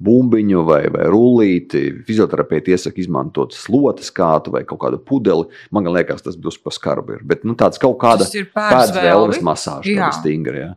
bumbiņu 0.00 0.62
vai, 0.64 0.80
vai 0.92 1.08
rullīti. 1.12 1.82
Fizioterapeiti 2.06 2.72
iesaka 2.72 3.02
izmantot 3.02 3.52
slotas 3.56 4.08
kātu 4.14 4.54
vai 4.54 4.64
kaut 4.68 4.80
kādu 4.86 5.00
pudeli. 5.04 5.50
Man 5.74 5.88
liekas, 5.92 6.24
tas 6.24 6.38
būs 6.40 6.56
pa 6.62 6.72
skarbu. 6.72 7.18
Ir. 7.18 7.26
Bet 7.28 7.44
nu, 7.44 7.56
tāds 7.60 7.80
kaut 7.82 7.98
kāda 8.00 8.28
pēdas 8.30 8.94
vēlmes 8.96 9.42
masāža, 9.44 9.84
tāda 9.90 10.14
stingra. 10.16 10.64
Jā. 10.64 10.70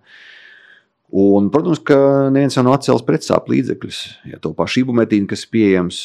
Un, 1.13 1.47
protams, 1.53 1.79
ka 1.85 1.95
neviens 2.33 2.57
jau 2.57 2.65
nav 2.65 2.79
atcēlis 2.79 3.05
pretsāpju 3.05 3.53
līdzekļus. 3.53 4.01
Ja 4.31 4.41
to 4.41 4.51
pašu 4.57 4.81
ibumetīnu, 4.81 5.29
kas 5.29 5.45
pieejams, 5.45 6.01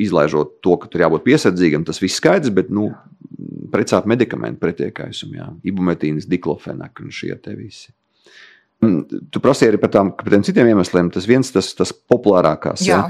izlaižot 0.00 0.58
to, 0.64 0.78
ka 0.80 0.88
tur 0.90 1.04
jābūt 1.04 1.26
piesardzīgam, 1.26 1.84
tas 1.86 2.00
viss 2.00 2.16
skaidrs, 2.18 2.54
bet 2.54 2.72
nu, 2.72 2.88
pretsāpju 3.68 4.14
medikamentu 4.14 4.62
pretiekaisumā, 4.62 5.50
ibumetīnas, 5.68 6.28
diklofenak 6.30 7.04
un 7.04 7.12
šie 7.14 7.34
te 7.42 7.52
visi. 7.58 7.92
Tu 8.78 9.42
prasīji 9.42 9.72
arī 9.72 9.80
par, 9.82 9.90
tām, 9.90 10.12
par 10.14 10.30
tiem 10.30 10.44
citiem 10.46 10.68
iemesliem. 10.70 11.10
Tas 11.14 11.26
viens, 11.26 11.50
tas, 11.50 11.72
tas 11.74 11.90
populārākais. 11.90 12.84
Ja? 12.86 13.08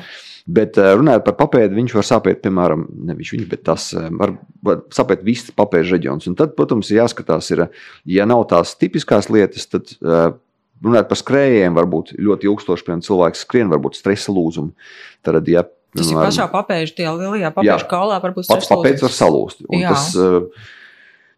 Bet 0.49 0.79
eh, 0.81 0.95
runājot 0.97 1.27
par 1.27 1.35
papēdi, 1.43 1.77
viņš 1.77 1.95
var 1.99 2.07
sāpēt, 2.09 2.41
piemēram, 2.41 2.87
nevis 3.11 3.35
viņš, 3.35 3.49
bet 3.51 3.67
tas 3.69 3.91
eh, 3.93 4.07
var, 4.17 4.33
var 4.65 4.81
sāpēt 4.97 5.25
viss 5.27 5.53
papēžu 5.53 5.99
reģions. 5.99 6.29
Un 6.31 6.39
tad, 6.39 6.55
protams, 6.57 6.89
ir 6.89 7.03
jāskatās, 7.03 7.51
ir, 7.53 7.67
ja 8.09 8.25
nav 8.29 8.47
tās 8.49 8.73
tipiskās 8.81 9.29
lietas, 9.29 9.69
tad 9.69 9.93
eh, 9.99 10.31
runājot 10.87 11.11
par 11.11 11.21
skrējējiem, 11.21 11.77
varbūt 11.77 12.15
ļoti 12.17 12.49
ilgstoši, 12.49 12.87
piemēram, 12.87 13.05
cilvēks 13.05 13.45
skrien, 13.45 13.69
varbūt 13.75 14.01
stresa 14.01 14.33
lūzumu. 14.33 14.73
Tad, 15.27 15.43
ja 15.53 15.67
Tas 15.97 16.11
ir 16.13 16.19
pašā 16.21 16.45
papēža, 16.53 16.95
tie 16.97 17.07
lielajā 17.09 17.49
papēža 17.57 17.87
kaulā 17.89 18.19
varbūt 18.21 18.49
pats 18.49 18.69
papēds 18.69 19.05
var 19.05 19.15
salūst. 19.17 19.63
Un 19.73 19.81
jā. 19.81 19.93
tas 19.97 20.11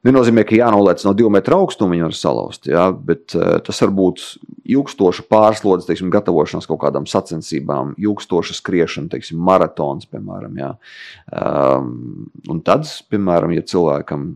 nenozīmē, 0.07 0.45
ka 0.49 0.59
jānoliec 0.59 1.03
no 1.07 1.15
divu 1.17 1.31
metru 1.33 1.61
augstuma 1.61 1.95
viņa 1.95 2.09
var 2.09 2.17
salauzt, 2.17 2.69
jā, 2.71 2.87
bet 2.95 3.37
uh, 3.39 3.59
tas 3.65 3.81
var 3.85 3.95
būt 3.97 4.25
ilgstoša 4.71 5.27
pārslodze, 5.31 5.89
teiksim, 5.89 6.13
gatavošanās 6.15 6.69
kaut 6.71 6.83
kādām 6.85 7.09
sacensībām, 7.11 7.97
ilgstoša 8.01 8.57
skriešana, 8.59 9.11
teiksim, 9.13 9.41
maratons, 9.45 10.09
piemēram, 10.11 10.61
jā. 10.61 10.71
Um, 11.31 12.31
un 12.51 12.63
tad, 12.67 12.89
piemēram, 13.13 13.57
ja 13.57 13.67
cilvēkam 13.67 14.33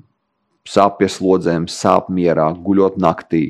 sāp 0.69 0.99
pie 1.01 1.09
slodzēm, 1.13 1.69
sāp 1.69 2.09
mierā, 2.13 2.49
guļot 2.65 2.97
naktī. 3.01 3.43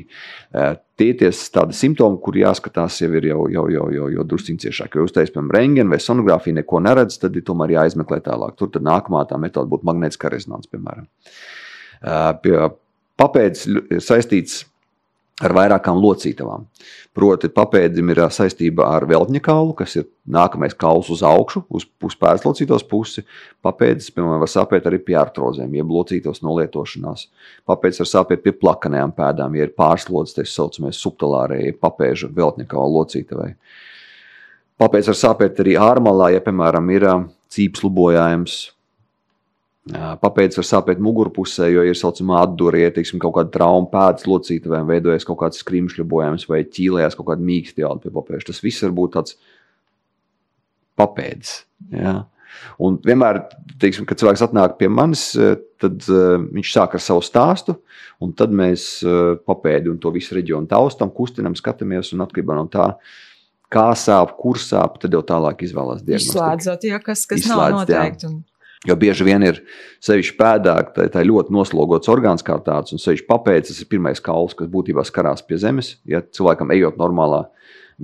Tie 0.99 1.09
ir 1.11 1.37
tādi 1.55 1.75
simptomi, 1.75 2.19
kur 2.23 2.37
jāskatās 2.39 2.99
jau 3.01 3.09
ir 3.15 3.29
jau, 3.31 3.45
jau, 3.51 3.65
jau, 3.71 3.85
jau, 3.95 4.09
jau 4.17 4.25
drusciņā 4.27 4.63
ciešāk. 4.65 4.95
Jo 4.95 5.07
uztaisīt, 5.07 5.33
piemēram, 5.35 5.53
rengēnu 5.55 5.95
vai 5.95 5.99
sonogrāfiju 6.03 6.59
neko 6.59 6.81
neredz, 6.83 7.19
tad 7.19 7.35
ir 7.35 7.43
tomēr 7.47 7.75
jāizmeklē 7.77 8.21
tālāk. 8.23 8.55
Tur 8.59 8.83
nākamā 8.83 9.25
tā 9.29 9.39
metode 9.39 9.71
būtu 9.71 9.87
magnētiskā 9.87 10.31
rezonance, 10.31 10.71
piemēram. 10.71 11.07
Pie 11.07 11.64
papēdes 13.19 13.67
ir 13.69 14.01
saistīts 14.03 14.63
ar 15.43 15.51
vairākām 15.55 15.97
locītavām. 15.99 16.63
Proti, 17.15 17.49
papēdim 17.51 18.11
ir 18.11 18.21
saistība 18.31 18.87
ar 18.91 19.05
veltņa 19.07 19.41
kaulu, 19.43 19.73
kas 19.75 19.97
ir 19.99 20.05
nākamais 20.31 20.75
kauls 20.79 21.09
uz 21.11 21.23
augšu, 21.27 21.65
uz, 21.75 21.85
uz 22.03 22.15
pēclocītos 22.19 22.85
pusi. 22.87 23.23
Papēdis, 23.63 24.11
piemēram, 24.15 24.41
var 24.43 24.51
sāpēt 24.51 24.87
arī 24.87 25.01
pie 25.03 25.17
artrozēm, 25.19 25.75
jeb 25.75 25.91
locītos 25.91 26.39
nolietošanās. 26.43 27.27
Papēdis 27.67 28.03
var 28.03 28.11
sāpēt 28.11 28.43
pie 28.43 28.55
plakanajām 28.55 29.15
pēdām, 29.15 29.55
ja 29.59 29.67
ir 29.67 29.75
pārslodzes, 29.75 30.37
tā 30.37 30.47
saucamais 30.47 30.99
subtilārējie 31.03 31.75
papēža 31.83 32.31
veltņa 32.35 32.67
kaula 32.71 33.01
locītavai. 33.01 33.51
Papēdis 34.79 35.11
var 35.11 35.19
sāpēt 35.19 35.59
arī 35.63 35.75
ārmalā, 35.79 36.33
ja, 36.35 36.43
piemēram, 36.43 36.91
ir 36.95 37.07
cīps 37.51 37.83
Papēdis 39.85 40.57
var 40.57 40.65
sāpēt 40.65 41.01
mugurpusē, 41.03 41.67
jo 41.69 41.83
ir 41.85 41.97
saucamā 41.97 42.39
atdurē, 42.41 42.87
teiksim, 42.95 43.19
kaut 43.21 43.35
kāda 43.35 43.51
trauma 43.53 43.85
pēdas 43.91 44.25
locītavēm, 44.25 44.87
veidojas 44.89 45.27
kaut 45.27 45.37
kāds 45.43 45.59
skrimšļu 45.61 46.07
bojājums 46.09 46.47
vai 46.49 46.63
ķīlējās 46.65 47.17
kaut 47.19 47.27
kāda 47.27 47.45
mīksta 47.45 47.83
jauda 47.83 48.01
pie 48.01 48.13
papēža. 48.15 48.47
Tas 48.49 48.63
viss 48.65 48.81
var 48.81 48.95
būt 48.97 49.13
tāds 49.13 49.35
papēdis. 50.97 51.59
Ja? 51.93 52.15
Un 52.81 52.97
vienmēr, 53.05 53.43
teiksim, 53.81 54.07
kad 54.09 54.17
cilvēks 54.23 54.41
atnāk 54.47 54.79
pie 54.79 54.89
manis, 54.89 55.27
tad 55.81 56.09
uh, 56.09 56.39
viņš 56.41 56.71
sāk 56.79 56.97
ar 56.97 57.03
savu 57.03 57.21
stāstu, 57.27 57.77
un 58.23 58.33
tad 58.33 58.55
mēs 58.55 58.87
uh, 59.05 59.35
papēdi 59.45 59.93
un 59.93 60.01
to 60.01 60.09
visu 60.15 60.33
reģionu 60.39 60.71
taustam, 60.71 61.13
kustinam, 61.13 61.53
skatāmies 61.59 62.09
un 62.15 62.25
atkarībā 62.25 62.57
no 62.57 62.65
tā. 62.73 62.89
Kā 63.69 63.91
sāp, 63.99 64.33
kur 64.39 64.57
sāp, 64.61 64.97
tad 65.03 65.13
jau 65.13 65.21
tālāk 65.25 65.61
izvēlās 65.67 66.01
diagnostiku. 66.01 66.39
Izslēdzot, 66.39 66.89
ja 66.89 67.01
kas, 67.03 67.25
kas 67.29 67.43
Izslēdz, 67.43 67.59
nav 67.59 67.79
noteikti. 67.83 68.29
Un... 68.31 68.43
Jo 68.85 68.97
bieži 68.99 69.25
vien 69.25 69.43
ir 69.45 69.61
sevišķi 70.05 70.35
pēdāk, 70.37 70.91
tā, 70.95 71.07
tā 71.13 71.23
ļoti 71.25 71.53
noslogots 71.55 72.11
orgāns 72.11 72.45
kā 72.45 72.57
tāds, 72.65 72.93
un 72.93 73.01
sevišķi 73.01 73.27
papēdis 73.29 73.73
tas 73.73 73.81
ir 73.81 73.89
pirmais 73.89 74.21
kauls, 74.23 74.53
kas 74.57 74.69
būtībā 74.71 75.05
skarās 75.07 75.41
pie 75.45 75.57
zemes. 75.61 75.95
Ja 76.05 76.21
cilvēkam 76.21 76.73
ejot 76.75 76.99
normālā 77.01 77.47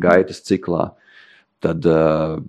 gaitas 0.01 0.41
ciklā, 0.47 0.89
tad 1.61 1.85
uh, 1.85 2.39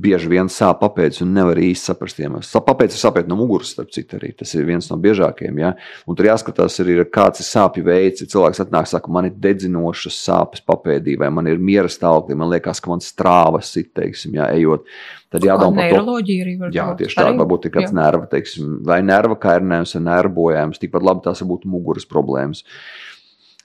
bieži 0.00 0.30
vien 0.30 0.48
sāp 0.52 0.80
papēdis 0.82 1.22
un 1.24 1.34
nevar 1.36 1.58
īsti 1.60 1.90
saprast 1.90 2.20
iemeslu. 2.22 2.62
Papēdis 2.66 2.96
ir 2.96 3.02
sāpēt 3.02 3.28
no 3.30 3.36
muguras, 3.38 3.72
starp 3.74 3.92
citu, 3.94 4.18
arī 4.18 4.32
tas 4.36 4.52
ir 4.56 4.66
viens 4.68 4.88
no 4.90 4.98
biežākajiem. 5.02 5.60
Ja? 5.62 5.72
Un 6.08 6.18
tur 6.18 6.30
jāskatās 6.30 6.80
arī, 6.82 6.98
kāds 7.12 7.42
ir 7.42 7.48
sāpju 7.48 7.84
veids. 7.86 8.24
Ja 8.24 8.32
cilvēks 8.34 8.62
atnāk, 8.64 8.88
saka, 8.90 9.12
man 9.12 9.28
ir 9.28 9.36
dedzinošas 9.42 10.18
sāpes 10.24 10.64
papēdī, 10.66 11.18
vai 11.20 11.30
man 11.34 11.50
ir 11.50 11.60
miera 11.60 11.90
stāvoklī, 11.90 12.38
man 12.38 12.52
liekas, 12.54 12.82
ka 12.82 12.92
man 12.92 13.04
strāvas 13.04 13.72
ir, 13.80 13.90
teiksim, 13.96 14.36
ja, 14.40 14.48
ejot. 14.54 14.88
Tad 15.30 15.46
jādomā 15.46 15.90
par 15.92 16.08
to. 16.08 16.16
Arī 16.20 16.56
jā, 16.74 16.88
tieši 16.98 17.20
tā, 17.20 17.28
varbūt 17.38 17.68
ir 17.68 17.74
kāds 17.76 17.94
nerva, 17.94 18.26
teiksim, 18.30 18.80
vai 18.86 18.98
nerva 19.06 19.36
kairinājums, 19.38 19.94
vai 19.98 20.02
nerva 20.08 20.34
bojājums. 20.40 20.82
Tikpat 20.82 21.06
labi 21.06 21.24
tās 21.26 21.44
var 21.44 21.52
būt 21.52 21.68
muguras 21.70 22.08
problēmas. 22.10 22.64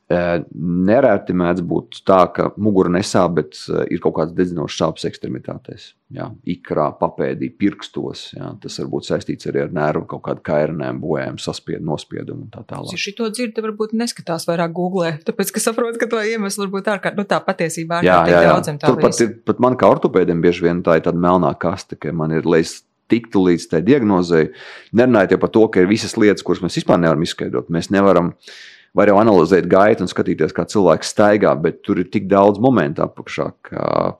Nereti 0.05 1.33
mēdz 1.33 1.63
būt 1.65 2.03
tā, 2.05 2.19
ka 2.29 2.51
mugura 2.61 2.91
nesāp, 2.93 3.39
bet 3.39 3.57
ir 3.89 3.97
kaut 4.03 4.13
kāds 4.19 4.35
dedzinošs 4.37 4.77
sāpes 4.77 5.07
ekstremitātēs. 5.09 5.87
Jā, 6.13 6.27
ikrā, 6.45 6.91
papēdī, 6.99 7.49
pirkstos. 7.57 8.27
Jā, 8.35 8.51
tas 8.61 8.77
var 8.83 8.91
būt 8.91 9.07
saistīts 9.07 9.49
arī 9.49 9.63
ar 9.63 9.73
nervu 9.73 10.05
kaut 10.11 10.21
kādu 10.27 10.43
kairinājumu, 10.45 11.01
bojājumu, 11.01 11.41
saspiedumu, 11.41 11.87
nospiedumu 11.89 12.45
un 12.45 12.51
tā 12.53 12.61
tālāk. 12.69 12.93
Ja 12.93 13.01
šito 13.01 13.31
dzirdi, 13.33 13.63
varbūt 13.65 13.95
neskatās 13.97 14.45
vairāk 14.45 14.75
googlē, 14.77 15.15
tāpēc, 15.25 15.55
ka 15.55 15.63
saprot, 15.63 15.97
ka 15.97 16.09
to 16.11 16.21
iemeslu 16.21 16.67
varbūt 16.67 16.91
ārkārt, 16.93 17.17
nu 17.17 17.25
tā 17.25 17.41
patiesībā 17.47 18.03
ārkārtīgi 18.03 18.51
daudziem 18.51 18.77
tā. 18.83 18.93
Turpat 18.93 19.23
ir, 19.25 19.33
pat 19.49 19.65
man 19.65 19.79
kā 19.81 19.89
ortopēdiem 19.95 20.45
bieži 20.45 20.67
vien 20.67 20.85
tā 20.85 20.99
ir 20.99 21.07
tāda 21.09 21.25
melnā 21.25 21.49
kaste, 21.57 21.97
ka 21.97 22.13
man 22.13 22.37
ir 22.37 22.45
lejas 22.45 22.83
tiktu 23.09 23.41
līdz 23.49 23.67
tai 23.73 23.81
diagnozei. 23.85 24.51
Nerunājot 24.97 25.41
par 25.41 25.53
to, 25.57 25.65
ka 25.73 25.81
ir 25.81 25.89
visas 25.89 26.13
lietas, 26.17 26.45
kuras 26.45 26.61
mēs 26.61 26.77
vispār 26.77 27.01
nevaram 27.01 27.25
izskaidrot. 27.25 27.73
Mēs 27.73 27.91
nevaram 27.93 28.31
uh, 28.33 28.55
var 28.95 29.11
jau 29.11 29.17
analizēt 29.19 29.67
gaitu 29.69 30.05
un 30.05 30.11
skatīties, 30.11 30.55
kā 30.55 30.65
cilvēks 30.71 31.11
staigā, 31.11 31.51
bet 31.59 31.81
tur 31.85 31.99
ir 31.99 32.09
tik 32.11 32.29
daudz 32.31 32.61
momentu 32.63 33.03
apakšā, 33.05 33.49
ka 33.67 34.15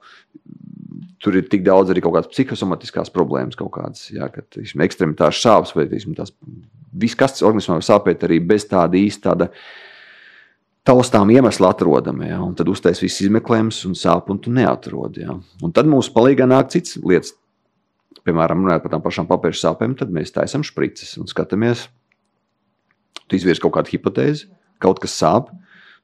tur 1.24 1.38
ir 1.40 1.48
tik 1.50 1.64
daudz 1.66 1.90
arī 1.90 2.02
kaut 2.04 2.14
kādas 2.18 2.30
psihosomatiskās 2.34 3.10
problēmas, 3.14 3.56
kaut 3.58 3.72
kādas 3.74 4.04
jā, 4.12 4.28
ka, 4.32 4.44
teiksim, 4.52 4.84
ekstremitātes 4.84 5.40
sāpes 5.42 5.72
vai 5.74 5.88
teiksim, 5.90 6.14
tās, 6.18 6.34
viss, 6.92 7.18
kas 7.18 7.42
organismā 7.42 7.80
var 7.80 7.86
sāpēt, 7.88 8.26
arī 8.28 8.38
bez 8.44 8.68
tāda 8.68 9.00
īsta 9.00 9.32
tāda 9.32 9.50
taustām 10.86 11.32
iemesla 11.34 11.72
atrodama. 11.74 12.28
Ja? 12.28 12.38
Un 12.44 12.54
tad 12.58 12.70
uztais 12.70 13.00
viss 13.02 13.24
izmeklējums 13.24 13.80
un 13.88 13.96
sāp, 13.98 14.30
un 14.30 14.38
tu 14.42 14.52
neatrodi. 14.54 15.24
Ja? 15.24 15.34
Un 15.64 15.74
tad 15.74 15.88
mums 15.90 16.12
palīdzīgā 16.14 16.46
nāk 16.52 16.70
cits 16.74 17.00
lietas. 17.02 17.34
Piemēram, 18.26 18.64
runājot 18.64 18.82
par 18.82 18.92
tām 18.94 19.02
pašām 19.04 19.26
papīra 19.30 19.54
sāpēm, 19.54 19.94
tad 19.98 20.10
mēs 20.14 20.34
taisām 20.34 20.64
sprices 20.66 21.14
un 21.20 21.28
skatāmies. 21.30 21.84
Tu 23.26 23.38
izvirzi 23.38 23.62
kaut 23.62 23.74
kādu 23.76 23.92
hipotēzi, 23.94 24.48
kaut 24.82 25.02
kas 25.02 25.16
sāp, 25.18 25.52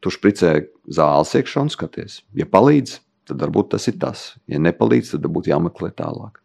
tu 0.03 0.13
špricē 0.13 0.55
zāles 0.91 1.35
iekšā 1.39 1.67
un 1.67 1.73
skaties. 1.73 2.21
Ja 2.39 2.49
palīdz, 2.51 2.99
tad 3.31 3.43
varbūt 3.43 3.73
tas 3.75 3.89
ir 3.91 3.99
tas. 4.03 4.33
Ja 4.51 4.61
nepalīdz, 4.63 5.15
tad 5.17 5.29
būtu 5.33 5.53
jāmeklē 5.55 5.93
tālāk. 5.99 6.43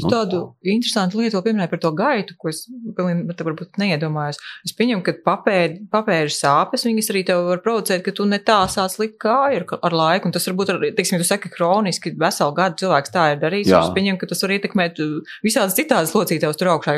Nu, 0.00 0.08
tādu 0.08 0.38
tā. 0.40 0.70
interesantu 0.72 1.18
lietu 1.20 1.40
pieminēju 1.44 1.68
par 1.68 1.80
to 1.82 1.90
gaitu, 1.92 2.34
ko 2.40 2.48
es 2.48 2.62
varbūt 2.96 3.76
neiedomājos. 3.80 4.38
Es 4.64 4.72
pieņemu, 4.76 5.02
ka 5.04 5.12
papēžu 5.26 6.32
sāpes, 6.32 6.86
viņas 6.88 7.10
arī 7.12 7.22
tev 7.28 7.42
var 7.50 7.60
provocēt, 7.64 8.00
ka 8.06 8.14
tu 8.16 8.24
ne 8.28 8.38
tā 8.40 8.62
sāc 8.72 8.96
likt 9.02 9.18
kāju 9.20 9.60
ar, 9.60 9.66
ar 9.90 9.96
laiku. 9.98 10.30
Un 10.30 10.36
tas 10.36 10.48
varbūt, 10.48 10.72
ar, 10.72 10.80
teiksim, 10.96 11.20
tu 11.20 11.28
saki, 11.28 11.52
kroniski 11.52 12.14
veselu 12.16 12.56
gadu 12.56 12.80
cilvēks 12.80 13.12
tā 13.12 13.26
ir 13.34 13.42
darījis. 13.44 13.74
Es 13.82 13.92
pieņemu, 13.92 14.20
ka 14.22 14.30
tas 14.32 14.40
var 14.46 14.56
ietekmēt 14.56 15.02
visādas 15.44 15.76
citādas 15.76 16.16
locītavas 16.16 16.60
tur 16.60 16.72
augšā. 16.72 16.96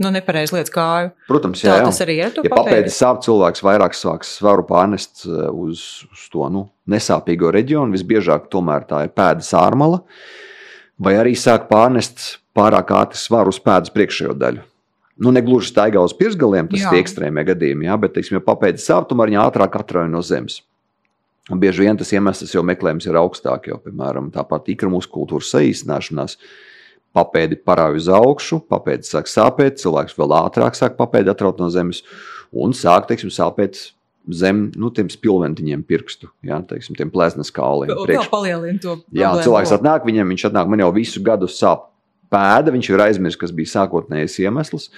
Nu, 0.00 0.08
nepareizi 0.08 0.54
lietas 0.56 0.72
kāju. 0.72 1.10
Protams, 1.28 1.60
jā, 1.60 1.74
jā. 1.76 1.84
tas 1.84 2.00
arī 2.00 2.16
ir. 2.22 2.36
Ja 2.40 2.52
papēdi 2.54 2.92
sāp, 2.92 3.20
cilvēks 3.26 3.60
vairāk 3.64 3.96
sāks 3.96 4.30
svaru 4.38 4.64
pārnest 4.68 5.26
uh, 5.28 5.50
uz, 5.52 5.82
uz 6.08 6.22
to 6.32 6.48
nu, 6.52 6.64
nesāpīgo 6.88 7.52
reģionu. 7.52 7.92
Visbiežāk 7.92 8.48
tomēr 8.52 8.86
tā 8.88 9.04
ir 9.06 9.12
pēdas 9.12 9.52
ārmala, 9.58 10.00
vai 10.96 11.18
arī 11.20 11.36
sāk 11.36 11.68
pārnest 11.68 12.38
pārāk 12.56 12.94
ātri 12.96 13.20
svaru 13.20 13.52
uz 13.52 13.60
pēdas 13.62 13.92
priekšējo 13.92 14.38
daļu. 14.40 14.64
Nu, 15.22 15.30
ne 15.30 15.44
gluži 15.44 15.74
staigā 15.74 16.00
uz 16.00 16.16
pirsgaliem, 16.16 16.72
tas 16.72 16.88
ir 16.88 16.98
ekstrēmie 17.02 17.44
gadījumi, 17.52 17.86
jā, 17.86 18.00
bet, 18.00 18.16
teiksim, 18.16 18.40
ja 18.40 18.46
papēdi 18.46 18.80
sāp, 18.80 19.10
tomēr 19.10 19.28
viņa 19.28 19.44
ātrāk 19.44 19.76
atrauj 19.78 20.08
no 20.10 20.24
zemes. 20.24 20.62
Un 21.52 21.60
bieži 21.62 21.84
vien 21.84 21.98
tas 22.00 22.10
iemesls 22.14 22.54
jau 22.56 22.62
meklējums 22.64 23.06
ir 23.10 23.18
augstāk, 23.20 23.68
jo, 23.68 23.76
piemēram, 23.84 24.32
tāpat 24.34 24.72
ikra 24.72 24.88
muskultūras 24.90 25.52
saīsināšanās. 25.52 26.38
Uh, 26.38 26.71
papēdi 27.16 27.58
parāja 27.60 27.98
uz 28.00 28.08
augšu, 28.12 28.62
papēdi 28.70 29.08
sāk 29.08 29.30
sāpēt, 29.30 29.80
cilvēks 29.82 30.16
vēl 30.18 30.36
ātrāk 30.42 30.78
sāk 30.78 30.96
papēdi 31.00 31.32
atraut 31.32 31.60
no 31.60 31.68
zemes 31.72 32.02
un 32.52 32.74
sāk, 32.76 33.08
teiksim, 33.10 33.32
sāpēt 33.32 33.80
zem 34.30 34.68
nu, 34.78 34.90
tiem 34.94 35.08
spilventiņiem 35.10 35.82
pirkstu, 35.86 36.30
jā, 36.46 36.60
teiksim, 36.68 36.96
tiem 36.98 37.10
plēsnes 37.12 37.50
kāliem. 37.54 37.90
Vēl 38.06 38.28
palielina 38.30 38.82
to. 38.82 38.98
Jā, 39.16 39.32
cilvēks 39.42 39.74
atnāk, 39.78 40.06
viņam 40.06 40.30
viņš 40.32 40.46
atnāk, 40.50 40.70
man 40.70 40.84
jau 40.84 40.92
visu 40.94 41.22
gadu 41.24 41.50
sāp 41.50 41.88
pēda, 42.32 42.72
viņš 42.74 42.92
ir 42.92 43.04
aizmirsis, 43.08 43.40
kas 43.40 43.54
bija 43.56 43.72
sākotnējais 43.74 44.38
iemesls. 44.44 44.88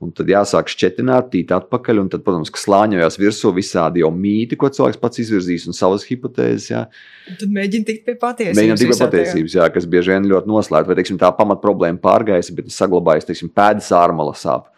Un 0.00 0.14
tad 0.16 0.30
jāsāk 0.32 0.70
šķetināt, 0.72 1.26
tīt 1.34 1.50
atpakaļ, 1.52 1.98
un 2.00 2.06
tad, 2.08 2.22
protams, 2.24 2.48
ka 2.48 2.56
slāņojās 2.62 3.18
virsū 3.20 3.50
visādi 3.52 4.00
jau 4.00 4.08
mīti, 4.14 4.56
ko 4.56 4.70
cilvēks 4.72 4.96
pats 5.02 5.20
izvirzīs, 5.20 5.66
un 5.68 5.76
savas 5.76 6.06
hipotēzes. 6.08 6.70
Jā. 6.70 6.86
Tad 7.28 7.52
mēģina 7.52 7.88
tikt 7.90 8.06
pie 8.06 8.14
patiesības. 8.22 8.56
Mēģina 8.56 8.78
tikt 8.80 8.94
pie 8.94 9.00
patiesības, 9.02 9.58
jā, 9.58 9.68
kas 9.74 9.88
bieži 9.92 10.14
vien 10.14 10.30
ļoti 10.30 10.48
noslēdz, 10.48 10.88
vai 10.88 10.96
teiksim, 10.96 11.20
tā 11.20 11.28
pamat 11.36 11.60
problēma 11.60 12.00
pārgājis, 12.00 12.48
bet 12.56 12.72
saglabājas, 12.72 13.28
teiksim, 13.28 13.52
pēdas 13.52 13.92
ārmala 14.00 14.32
sāp. 14.40 14.72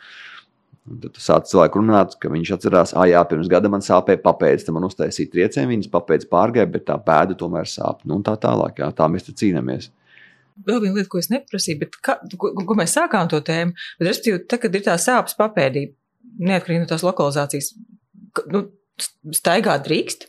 Un 0.91 0.99
tad 1.05 1.23
sāc 1.23 1.47
cilvēku 1.47 1.79
runāt, 1.79 2.19
ka 2.19 2.27
viņš 2.27 2.55
atcerās, 2.59 2.97
ah, 2.99 3.07
jā, 3.07 3.23
pirms 3.31 3.47
gada 3.51 3.71
man 3.71 3.87
sāpēja 3.87 4.25
papēdis, 4.27 4.67
tad 4.67 4.75
man 4.75 4.91
uztaisīja 4.91 5.31
triecienu, 5.37 5.71
viņas 5.77 5.95
papēdis 5.95 6.33
pārgāja, 6.35 6.67
bet 6.75 6.89
tā 6.91 6.99
pēda 6.99 7.39
tomēr 7.39 7.71
sāp. 7.71 8.03
Nu, 8.03 8.19
un 8.19 8.27
tā 8.27 8.35
tālāk, 8.43 8.83
jā, 8.83 8.91
tā 8.99 9.07
mēs 9.07 9.31
te 9.31 9.39
cīnāmies 9.39 9.93
vēl 10.67 10.83
viena 10.85 10.99
lieta, 10.99 11.11
ko 11.13 11.21
es 11.21 11.31
neprasīju, 11.33 11.81
bet 11.83 11.97
kā, 12.05 12.19
ko, 12.39 12.53
ko 12.69 12.77
mēs 12.79 12.97
sākām 12.99 13.31
to 13.31 13.41
tēmu, 13.45 13.75
bet 13.99 14.09
respektīvi, 14.09 14.45
tad, 14.51 14.63
kad 14.65 14.79
ir 14.79 14.85
tā 14.87 14.97
sāpes 15.01 15.37
papēdī, 15.39 15.87
neatkarīgi 16.43 16.83
no 16.85 16.91
tās 16.91 17.05
lokalizācijas, 17.07 17.73
nu, 18.53 18.67
staigāt 19.35 19.87
drīkst. 19.89 20.29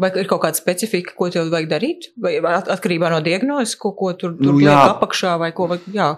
Vai 0.00 0.08
ir 0.16 0.28
kaut 0.30 0.40
kāda 0.46 0.56
specifika, 0.56 1.12
ko 1.16 1.28
tev 1.32 1.50
vajag 1.52 1.68
darīt? 1.68 2.06
Vai 2.20 2.38
atkarībā 2.40 3.10
no 3.12 3.18
diagnozes, 3.24 3.74
ko, 3.76 3.92
ko 3.98 4.14
tur, 4.16 4.32
tur 4.38 4.54
nu, 4.54 4.60
liek 4.62 4.72
apakšā 4.72 5.34
vai 5.42 5.50
ko? 5.56 5.66
Vai, 5.68 5.76
jā. 5.92 6.14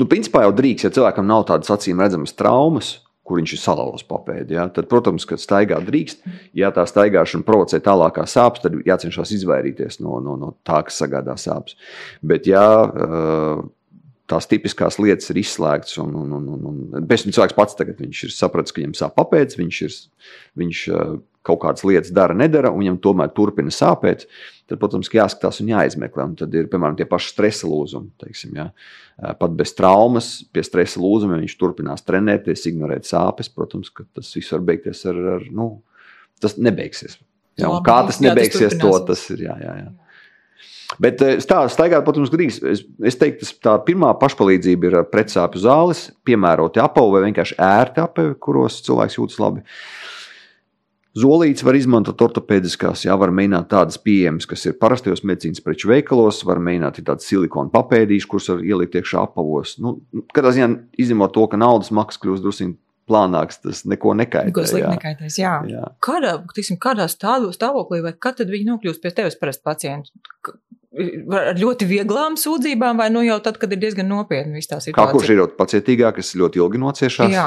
Nu, 0.00 0.06
principā 0.10 0.42
jau 0.42 0.54
drīkst, 0.56 0.88
ja 0.88 0.94
cilvēkam 0.96 1.28
nav 1.28 1.44
tādas 1.50 1.70
acīm 1.70 2.00
redzamas 2.02 2.34
traumas, 2.34 2.96
kur 3.30 3.38
viņš 3.38 3.54
ir 3.54 3.62
salauzis 3.62 4.06
papēdi. 4.10 4.58
Ja? 4.58 4.66
Tad, 4.74 4.90
protams, 4.90 5.26
kad 5.30 5.42
staigā 5.42 5.78
drīkst, 5.86 6.26
ja 6.58 6.72
tā 6.74 6.84
staigāšana 6.90 7.46
provocē 7.46 7.78
tālākā 7.84 8.26
sāpes, 8.28 8.64
tad 8.64 8.74
jācenšas 8.86 9.34
izvairīties 9.38 10.02
no, 10.02 10.18
no, 10.24 10.34
no 10.40 10.54
tā, 10.66 10.82
kas 10.88 10.98
sagādā 11.04 11.38
sāpes. 11.38 11.78
Bet, 12.26 12.50
ja 12.50 12.66
tās 14.30 14.46
tipiskās 14.50 14.98
lietas 15.02 15.30
ir 15.32 15.40
izslēgtas. 15.42 15.96
Un, 16.02 16.14
un, 16.14 16.34
un, 16.36 16.46
un, 16.54 16.68
un 16.70 17.08
tam 17.10 17.34
cilvēks 17.34 17.56
pats 17.56 17.78
tagad 17.78 18.00
ir 18.04 18.34
sapratis, 18.34 18.74
ka 18.74 18.82
viņam 18.82 18.96
sāp 18.98 19.16
papēdis, 19.18 19.58
viņš, 19.58 19.80
ir, 19.86 19.96
viņš 20.62 20.82
kaut 21.46 21.62
kādas 21.62 21.84
lietas 21.88 22.12
dara, 22.14 22.36
nedara, 22.36 22.72
un 22.72 22.82
viņam 22.82 22.98
tomēr 23.04 23.30
turpina 23.36 23.72
sāpēt. 23.74 24.26
Tad, 24.70 24.78
protams, 24.78 25.10
jāskatās 25.10 25.62
un 25.62 25.70
jāizmeklē. 25.72 26.26
Un 26.30 26.34
tad 26.38 26.52
ir 26.54 26.68
piemēram 26.70 26.98
tie 26.98 27.06
paši 27.10 27.32
stresa 27.32 27.70
lūzumi. 27.70 28.12
Teiksim, 28.22 28.52
ja. 28.58 28.68
Pat 29.40 29.56
bez 29.58 29.72
traumas, 29.74 30.28
pie 30.54 30.62
stresa 30.66 31.02
lūzumiem 31.02 31.42
viņš 31.42 31.56
turpinās 31.58 32.06
trenēties, 32.06 32.68
ignorēt 32.70 33.08
sāpes. 33.08 33.50
Protams, 33.50 33.90
ka 33.90 34.06
tas 34.14 34.30
viss 34.36 34.54
var 34.54 34.62
beigties 34.68 35.02
ar, 35.10 35.18
ar 35.38 35.48
nu, 35.50 35.72
tas 36.42 36.54
nebeigsies. 36.60 37.18
Ja, 37.60 37.72
kā 37.84 37.98
tas 38.06 38.20
nebeigsies, 38.22 38.78
to 38.80 38.92
tas 39.08 39.24
ir. 39.34 39.42
Jā, 39.48 39.56
jā, 39.60 39.74
jā. 39.82 39.90
Bet 40.98 41.20
tā 41.46 41.60
staigāt, 41.70 42.02
protams, 42.06 42.30
grīz. 42.32 42.58
Es, 42.66 42.82
es 43.06 43.18
teiktu, 43.18 43.46
tā 43.62 43.76
pirmā 43.86 44.10
pašpalīdzība 44.18 44.88
ir 44.88 44.96
pretsāpju 45.12 45.62
zāles, 45.62 46.08
piemēroti 46.26 46.82
apavi 46.82 47.14
vai 47.14 47.26
vienkārši 47.28 47.58
ērti 47.62 48.02
apavi, 48.02 48.34
kuros 48.42 48.80
cilvēks 48.86 49.18
jūtas 49.20 49.38
labi. 49.42 49.62
Zolītes 51.18 51.64
var 51.66 51.74
izmantot 51.74 52.20
ortopēdiskās, 52.22 53.02
jā, 53.08 53.14
var 53.18 53.32
mēģināt 53.34 53.66
tādas 53.72 53.98
pieejamas, 53.98 54.46
kas 54.46 54.62
ir 54.68 54.76
parastajos 54.78 55.24
medicīnas 55.26 55.64
preču 55.64 55.90
veikalos, 55.90 56.44
var 56.46 56.60
mēģināt 56.62 57.00
tādas 57.02 57.26
silikona 57.26 57.72
papēdīšas, 57.74 58.28
kuras 58.30 58.46
var 58.52 58.62
ielikt 58.62 58.94
iekšā 59.00 59.24
apavos. 59.26 59.74
Nu, 59.82 59.96
katrā 60.30 60.54
ziņā 60.54 60.70
izņemot 61.02 61.34
to, 61.34 61.48
ka 61.50 61.58
naudas 61.58 61.90
maksa 61.94 62.22
kļūst 62.22 62.46
drusku 62.46 62.70
plānāks, 63.10 63.58
tas 63.64 63.82
neko 63.90 64.14
nekaitē. 64.20 64.52
Neko 64.52 64.66
slikti 64.70 64.94
nekaitēs, 64.94 65.38
jā. 65.42 65.56
jā. 65.66 65.88
Kādā, 66.04 66.36
tiksim, 66.54 66.78
kādā 66.78 67.08
stāvoklī 67.10 68.04
vai 68.06 68.14
kad 68.14 68.38
tad 68.38 68.52
viņi 68.52 68.70
nokļūst 68.70 69.02
pie 69.02 69.14
tevis 69.16 69.38
parasti 69.40 69.66
pacienti? 69.66 70.14
ar 70.90 71.54
ļoti 71.54 71.86
vieglām 71.86 72.36
sūdzībām, 72.40 72.98
vai 72.98 73.10
nu 73.14 73.22
jau 73.22 73.38
tad, 73.44 73.60
kad 73.62 73.70
ir 73.70 73.78
diezgan 73.82 74.08
nopietni 74.10 74.58
viss 74.58 74.70
tā 74.70 74.80
situācija? 74.82 74.98
Kā 74.98 75.14
kurš 75.14 75.30
ir 75.30 75.42
pacietīgāk, 75.58 76.16
kas 76.18 76.34
ļoti 76.38 76.58
ilgi 76.58 76.80
nociešās? 76.82 77.30
Jā, 77.30 77.46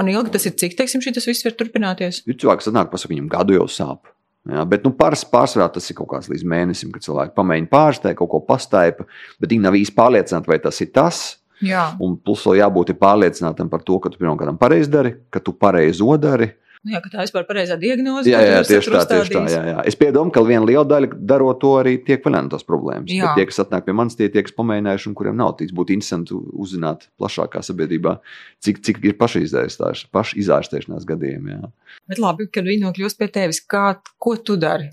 un 0.00 0.12
ilgi 0.12 0.34
tas 0.34 0.46
ir 0.48 0.54
cik, 0.60 0.76
teiksim, 0.78 1.02
šī 1.04 1.14
tas 1.16 1.26
viss 1.28 1.46
var 1.46 1.56
turpināties? 1.58 2.22
Ir 2.28 2.38
cilvēks 2.38 2.70
sanāk, 2.70 2.92
pasaka, 2.92 3.12
viņam 3.14 3.28
gadu 3.32 3.56
jau 3.58 3.66
sāp. 3.72 4.14
Jā, 4.48 4.62
bet 4.68 4.86
nu, 4.86 4.94
pārs, 4.96 5.24
pārsvarā 5.28 5.66
tas 5.74 5.84
ir 5.90 5.96
kaut 5.98 6.08
kāds 6.12 6.30
līdz 6.30 6.44
mēnesim, 6.48 6.92
kad 6.94 7.04
cilvēki 7.04 7.34
pamēģina 7.36 7.68
pārsteigt, 7.72 8.16
kaut 8.20 8.30
ko 8.32 8.40
pastaipa, 8.46 9.04
bet 9.42 9.52
viņi 9.52 9.66
nav 9.66 9.76
īsti 9.76 9.96
pārliecināti, 9.98 10.48
vai 10.48 10.58
tas 10.62 10.78
ir 10.80 10.88
tas. 10.94 11.18
Jā. 11.64 11.88
Un 12.00 12.14
plus 12.22 12.44
vēl 12.46 12.60
jābūt 12.62 12.94
pārliecinātam 13.00 13.68
par 13.68 13.82
to, 13.84 13.98
ka 14.00 14.12
tu 14.12 14.20
pirmkārt 14.20 14.56
pareizi 14.60 14.92
dari, 14.92 15.12
ka 15.34 15.42
tu 15.42 15.52
pareizi 15.52 16.06
odari. 16.06 16.52
Nu, 16.86 16.92
jā, 16.94 17.00
tā 17.10 17.24
vispār 17.24 17.42
pareizā 17.48 17.74
diagnoze. 17.80 18.30
Jā, 18.30 18.38
jā 18.44 18.58
tieši 18.66 18.92
tā, 18.94 19.00
tieši 19.10 19.34
tā. 19.34 19.42
Jā, 19.50 19.62
jā. 19.72 19.78
Es 19.90 19.96
piedomu, 19.98 20.30
ka 20.34 20.44
viena 20.46 20.62
liela 20.68 20.84
daļa 20.86 21.08
darot 21.30 21.58
to 21.62 21.72
arī 21.80 21.96
tiek 22.06 22.22
tās 22.22 22.66
problēmas. 22.66 23.10
Tie, 23.10 23.46
kas 23.50 23.62
atnāk 23.64 23.88
pie 23.88 23.94
manis, 23.98 24.14
tie 24.18 24.28
tie, 24.30 24.44
kas 24.46 24.54
pamēģinājuši 24.54 25.10
un 25.10 25.16
kuriem 25.18 25.36
nav 25.38 25.56
tic, 25.58 25.72
būtu 25.74 25.96
interesanti 25.96 26.36
uzzināt 26.36 27.08
plašākā 27.18 27.64
sabiedrībā, 27.66 28.18
cik, 28.62 28.78
cik 28.86 29.02
ir 29.10 29.18
pašizārstēšanās 29.18 31.08
gadījumi. 31.08 31.56
Jā. 31.56 31.72
Bet 32.10 32.22
labi, 32.22 32.46
kad 32.52 32.68
viņi 32.68 32.86
nokļūst 32.86 33.18
pie 33.18 33.30
tevis, 33.34 33.60
kā, 33.66 33.98
ko 34.22 34.36
tu 34.38 34.54
dari? 34.60 34.92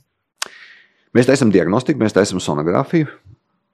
Mēs 1.16 1.30
taisām 1.30 1.54
diagnostiku, 1.54 2.02
mēs 2.02 2.18
taisām 2.18 2.42
sonogrāfiju 2.44 3.08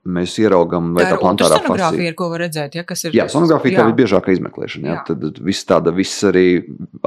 mēs 0.02 0.34
ieraugām, 0.42 0.92
vai 0.96 1.04
tā, 1.06 1.14
tā 1.14 1.18
plantārā 1.20 1.58
fascija 1.62 2.10
ir, 2.10 2.14
ko 2.18 2.28
var 2.32 2.42
redzēt, 2.44 2.76
ja, 2.78 2.84
kas 2.86 3.04
ir. 3.06 3.16
Jā, 3.16 3.28
sonogrāfija 3.30 3.78
tā 3.80 3.88
ir 3.90 3.98
biežākā 4.00 4.34
izmeklēšana, 4.34 4.88
jā, 4.88 4.96
jā. 4.98 5.02
tad 5.10 5.42
viss 5.46 5.68
tāda, 5.68 5.92
viss 5.94 6.24
arī 6.26 6.46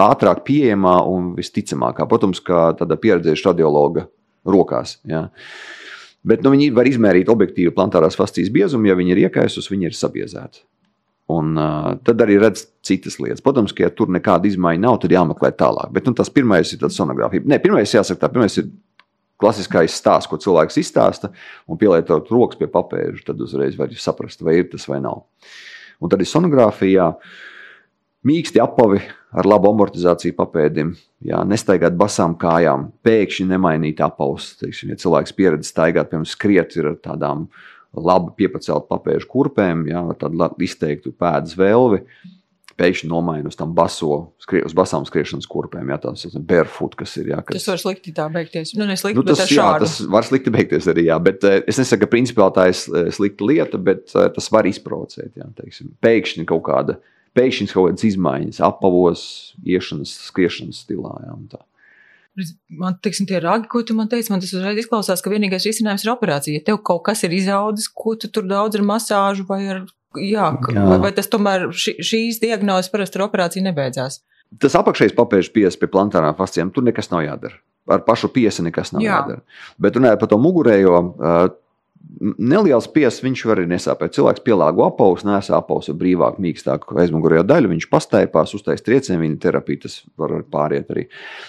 ātrāk 0.06 0.46
pieejamā 0.48 0.98
un 1.12 1.34
visticamākā, 1.36 2.08
protams, 2.12 2.40
kā 2.46 2.70
tāda 2.80 3.00
pieredzējuša 3.02 3.50
radiologa 3.52 4.06
rokās, 4.48 5.00
jā. 5.10 5.26
Bet 6.26 6.42
nu, 6.42 6.56
viņi 6.56 6.72
var 6.74 6.88
izmērīt 6.90 7.30
objektīvi 7.30 7.74
plantārās 7.76 8.18
fascijas 8.18 8.50
biezumu, 8.54 8.90
ja 8.90 8.96
viņi 8.98 9.14
ir 9.14 9.28
iekaisus, 9.28 9.70
viņi 9.70 9.92
ir 9.92 9.98
sabiezēti. 9.98 10.64
Un 11.36 11.56
uh, 11.58 11.92
tad 12.06 12.22
arī 12.22 12.38
redz 12.42 12.68
citas 12.86 13.18
lietas. 13.18 13.42
Protams, 13.46 13.74
ka, 13.74 13.88
ja 13.88 13.94
tur 13.94 14.12
nekāda 14.14 14.46
izmaiņa 14.50 14.82
nav, 14.84 15.00
tad 15.02 15.14
jāmeklē 15.14 15.50
tālāk. 15.58 15.90
Bet 15.94 16.06
nu, 16.06 16.14
tas 16.18 16.30
pirmais 16.34 16.70
ir 16.74 16.86
sonogrāfija. 16.94 17.46
Nē, 17.50 17.58
pirmais 17.64 17.94
jāsaka, 17.94 18.22
tā 18.22 18.30
pirmais 18.34 18.58
ir 18.62 18.68
klasiskais 19.42 19.96
stāsts, 19.96 20.30
ko 20.32 20.40
cilvēks 20.42 20.80
izstāsta, 20.82 21.32
un 21.68 21.80
pielietot 21.80 22.30
rokas 22.32 22.60
pie 22.60 22.70
papēža, 22.72 23.26
tad 23.32 23.44
uzreiz 23.44 23.78
var 23.80 23.92
saprast, 24.00 24.44
vai 24.46 24.62
ir 24.62 24.70
tas 24.72 24.88
vai 24.90 25.02
nav. 25.04 25.26
Un 26.00 26.12
tad 26.12 26.24
ir 26.24 26.30
sonogrāfijā. 26.30 27.12
Mīksti 28.26 28.58
apavi 28.64 29.04
ar 29.38 29.46
labu 29.46 29.70
amortizāciju 29.70 30.34
papēdim, 30.38 30.96
jā, 31.28 31.44
nestaigāt 31.46 31.94
basām 32.00 32.34
kājām, 32.42 32.88
pēkšņi 33.06 33.46
nemainīt 33.52 34.02
apavus. 34.02 34.56
Teiksim, 34.58 34.94
ja 34.94 34.98
cilvēks 35.02 35.36
pieredz 35.38 35.70
staigāt, 35.70 36.10
piemēram, 36.10 36.26
skriet 36.30 36.74
ar 36.82 36.96
tādām 37.04 37.46
labi 37.96 38.34
piepaceltu 38.40 38.90
papēžu 38.90 39.30
kurpēm, 39.30 39.86
jā, 39.92 40.02
ar 40.10 40.18
tādu 40.20 40.50
izteiktu 40.66 41.14
pēdas 41.14 41.54
velvi, 41.60 42.02
pēkšņi 42.80 43.08
nomaina 43.08 43.50
uz 43.52 43.56
tām 43.60 43.72
baso, 43.76 44.18
skrie, 44.44 44.62
uz 44.68 44.76
basām 44.76 45.06
skriešanas 45.08 45.48
kurpēm. 45.52 45.92
Jā, 45.94 45.98
tās 46.04 46.26
ir 46.28 46.36
barefoot, 46.48 46.98
kas 47.00 47.16
ir. 47.22 47.30
Jā, 47.32 47.42
kas... 47.46 47.62
Tas 47.62 47.70
var 47.72 47.82
slikti 47.82 48.14
tā 48.16 48.28
beigties. 48.34 48.74
Nu, 48.76 48.88
slikti, 49.00 49.20
nu, 49.20 49.26
tas, 49.30 49.44
jā, 49.52 49.68
tas 49.82 49.98
var 50.12 50.28
slikti 50.28 50.54
beigties 50.54 50.90
arī, 50.92 51.08
jā, 51.10 51.18
bet 51.24 51.46
eh, 51.48 51.62
es 51.72 51.80
nesaku, 51.80 52.04
ka 52.04 52.12
principā 52.12 52.50
tā 52.56 52.68
ir 52.72 52.76
eh, 52.76 53.12
slikta 53.16 53.48
lieta, 53.48 53.80
bet 53.92 54.12
eh, 54.12 54.28
tas 54.36 54.52
var 54.52 54.68
izprovocēt. 54.68 55.32
Jā, 55.40 55.48
teiksim, 55.62 55.94
pēkšņi 56.04 56.48
kaut 56.52 56.66
kāda. 56.68 57.00
Pēkšņi 57.36 57.72
kaut 57.72 57.90
kādas 57.90 58.08
izmaiņas, 58.08 58.62
apavos, 58.64 59.24
iešanas, 59.68 60.12
skriešanas 60.30 60.84
stilā. 60.86 61.16
Jā, 61.28 61.64
Man 62.76 62.98
teiksim, 63.00 63.24
tie 63.30 63.40
ragi, 63.40 63.70
ko 63.72 63.80
tu 63.88 63.96
man 63.96 64.10
teici, 64.12 64.28
man 64.28 64.42
tas 64.44 64.52
uzreiz 64.52 64.82
izklausās, 64.82 65.22
ka 65.24 65.32
vienīgais 65.32 65.64
risinājums 65.70 66.04
ir 66.04 66.12
operācija. 66.12 66.60
Ja 66.60 66.64
tev 66.68 66.82
kaut 66.84 67.06
kas 67.08 67.24
ir 67.24 67.32
izaudzis, 67.32 67.88
ko 67.88 68.18
tu 68.20 68.28
tur 68.28 68.44
daudz 68.50 68.76
ar 68.76 68.84
masāžu 68.84 69.46
vai 69.48 69.62
ar 69.72 69.86
jā, 70.22 70.48
jā. 70.74 70.86
vai 71.04 71.12
tas 71.16 71.30
tomēr 71.32 71.70
ši, 71.76 71.98
šīs 72.04 72.40
diagnozes 72.44 72.92
parasti 72.94 73.20
ar 73.20 73.28
operāciju 73.28 73.66
nebeidzās? 73.68 74.22
Tas 74.62 74.78
apakšējais 74.78 75.16
papēžu 75.18 75.52
piesa 75.56 75.80
pie 75.82 75.90
plantārām 75.92 76.36
fascijām, 76.38 76.72
tur 76.74 76.86
nekas 76.86 77.12
nav 77.12 77.26
jādara. 77.26 77.58
Ar 77.92 78.02
pašu 78.06 78.32
piesi 78.34 78.64
nekas 78.66 78.94
nav 78.96 79.04
jā. 79.04 79.20
jādara. 79.20 79.44
Bet 79.82 79.98
runājot 79.98 80.22
par 80.22 80.32
to 80.32 80.40
mugurējo, 80.42 81.02
neliels 82.22 82.88
piesas 82.92 83.22
viņš 83.24 83.44
var 83.50 83.60
arī 83.60 83.70
nesāpēt. 83.70 84.14
Cilvēks 84.16 84.44
pielāgo 84.46 84.86
apavus, 84.88 85.26
nesā 85.28 85.58
apavus 85.58 85.90
ar 85.92 85.98
brīvāku, 86.00 86.42
mīkstāku 86.46 86.98
aizmugurējo 87.02 87.44
daļu, 87.48 87.72
viņš 87.74 87.88
pastaipās, 87.92 88.56
uztais 88.58 88.84
triecienu, 88.86 89.22
viņa 89.24 89.40
terapija, 89.44 89.84
tas 89.86 90.00
var 90.20 90.38
pāriet 90.52 90.92
arī. 90.94 91.08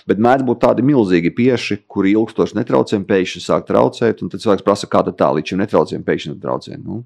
Bet 0.09 0.23
mēdz 0.23 0.47
būt 0.49 0.63
tādi 0.65 0.85
milzīgi 0.87 1.33
pieši, 1.37 1.81
kuri 1.93 2.15
ilgstoši 2.17 2.59
netraucējumi 2.61 3.09
pēkšņi 3.09 3.45
sāk 3.47 3.67
traucēt, 3.71 4.23
un 4.25 4.33
tad 4.33 4.45
cilvēks 4.45 4.67
prasa, 4.67 4.91
kā 4.91 5.05
tā 5.09 5.33
līdz 5.39 5.53
šim 5.53 5.63
netraucējumi 5.65 6.09
pēkšņi 6.09 6.35
netraucē. 6.35 6.81
Nu, 6.83 7.03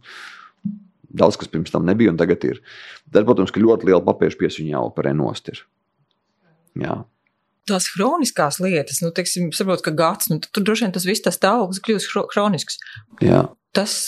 Daudz 1.10 1.38
kas 1.40 1.50
pirms 1.50 1.72
tam 1.74 1.86
nebija, 1.88 2.12
un 2.12 2.18
tagad 2.20 2.44
ir. 2.46 2.60
Tad, 3.10 3.24
protams, 3.26 3.50
ka 3.54 3.62
ļoti 3.62 3.88
liela 3.88 4.02
papīra 4.06 4.36
piesūņa 4.38 4.76
jāoperē 4.76 5.14
nost. 5.18 5.50
Ir. 5.50 5.64
Jā. 6.78 7.00
Tās 7.70 7.90
chroniskās 7.94 8.60
lietas, 8.62 9.02
nu, 9.04 9.10
teiksim, 9.14 9.50
saprot, 9.54 9.82
ka 9.84 9.92
gads, 9.94 10.30
nu, 10.30 10.40
tur 10.42 10.64
droši 10.66 10.86
vien 10.86 10.94
tas 10.94 11.06
viss 11.06 11.22
tas 11.24 11.38
stāvoklis 11.38 11.82
kļūst 11.86 12.14
chronisks. 12.32 12.78
Jā. 13.22 13.44
Tas, 13.76 13.98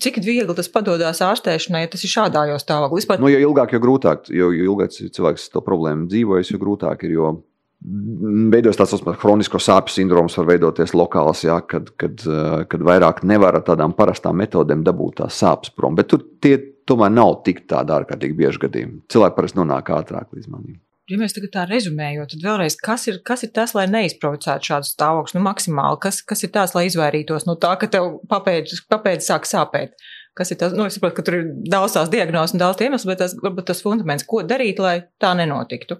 cik 0.00 0.20
viegli 0.24 0.56
tas 0.56 0.70
padodas 0.72 1.20
ārstēšanai, 1.24 1.84
ja 1.84 1.92
tas 1.92 2.04
ir 2.04 2.12
šādā 2.12 2.46
jau 2.52 2.60
stāvoklī. 2.60 3.02
Vispār... 3.02 3.20
Nu, 3.20 3.32
jo 3.32 3.40
ilgāk, 3.48 3.74
jo 3.74 3.82
grūtāk, 3.82 4.30
jo, 4.32 4.52
jo 4.56 4.72
ilgāk 4.72 4.94
cilvēks 4.96 5.50
to 5.52 5.64
problēmu 5.64 6.08
dzīvojas, 6.12 6.52
jo 6.52 6.60
grūtāk 6.62 7.08
ir. 7.08 7.16
Jo 7.18 7.32
Veidojas 7.80 8.76
tāds 8.76 9.00
kronisko 9.22 9.56
sāpju 9.62 9.94
sindroms, 9.94 10.34
var 10.36 10.50
veidoties 10.50 10.92
lokāls, 10.92 11.46
jā, 11.46 11.56
kad, 11.64 11.88
kad, 11.96 12.20
eh, 12.28 12.66
kad 12.68 12.84
vairāk 12.84 13.22
nevar 13.24 13.56
ar 13.56 13.64
tādām 13.64 13.94
parastām 13.96 14.36
metodēm 14.36 14.84
dabūt 14.84 15.22
tās 15.22 15.38
sāpes 15.40 15.72
prom. 15.72 15.96
Bet 15.96 16.10
tur 16.12 16.26
tie 16.44 16.58
tomēr 16.90 17.12
nav 17.14 17.40
tik 17.46 17.64
tādi 17.70 17.94
ārkārtīgi 17.96 18.36
bieži 18.36 18.66
gadījumi. 18.66 19.00
Cilvēki 19.12 19.36
parasti 19.38 19.60
nonāk 19.62 19.88
ātrāk 19.96 20.28
līdz 20.36 20.52
manim. 20.52 20.76
Ja 21.10 21.16
mēs 21.18 21.34
tagad 21.34 21.50
tā 21.54 21.64
rezumējam, 21.66 22.28
tad 22.30 22.44
vēlreiz, 22.44 22.76
kas 22.78 23.08
ir, 23.10 23.16
kas 23.26 23.42
ir 23.42 23.50
tas, 23.56 23.72
lai 23.74 23.88
neizprovocētu 23.90 24.68
šādu 24.68 24.86
stāvokli? 24.86 25.38
Nu, 25.38 25.42
maksimāli, 25.48 25.98
kas, 26.04 26.20
kas 26.22 26.44
ir 26.46 26.52
tas, 26.54 26.76
lai 26.76 26.84
izvairītos 26.86 27.48
no 27.48 27.56
tā, 27.58 27.72
ka 27.80 27.88
tev 27.90 28.20
papēdis 28.30 29.26
sāk 29.26 29.48
sāpēt? 29.48 29.96
Kas 30.38 30.52
ir 30.54 30.60
tas? 30.60 30.76
Nu, 30.76 30.86
es 30.86 30.94
saprotu, 30.94 31.16
ka 31.16 31.24
tur 31.26 31.40
ir 31.40 31.48
daudz 31.72 31.96
tās 31.96 32.12
diagnozes 32.12 32.54
un 32.54 32.62
daudz 32.62 32.84
iemeslu, 32.84 33.10
bet 33.10 33.24
tas, 33.24 33.34
varbūt 33.40 33.72
tas 33.72 33.82
fundaments, 33.82 34.28
ko 34.28 34.44
darīt, 34.46 34.78
lai 34.78 35.00
tā 35.18 35.32
nenotiktu? 35.34 35.98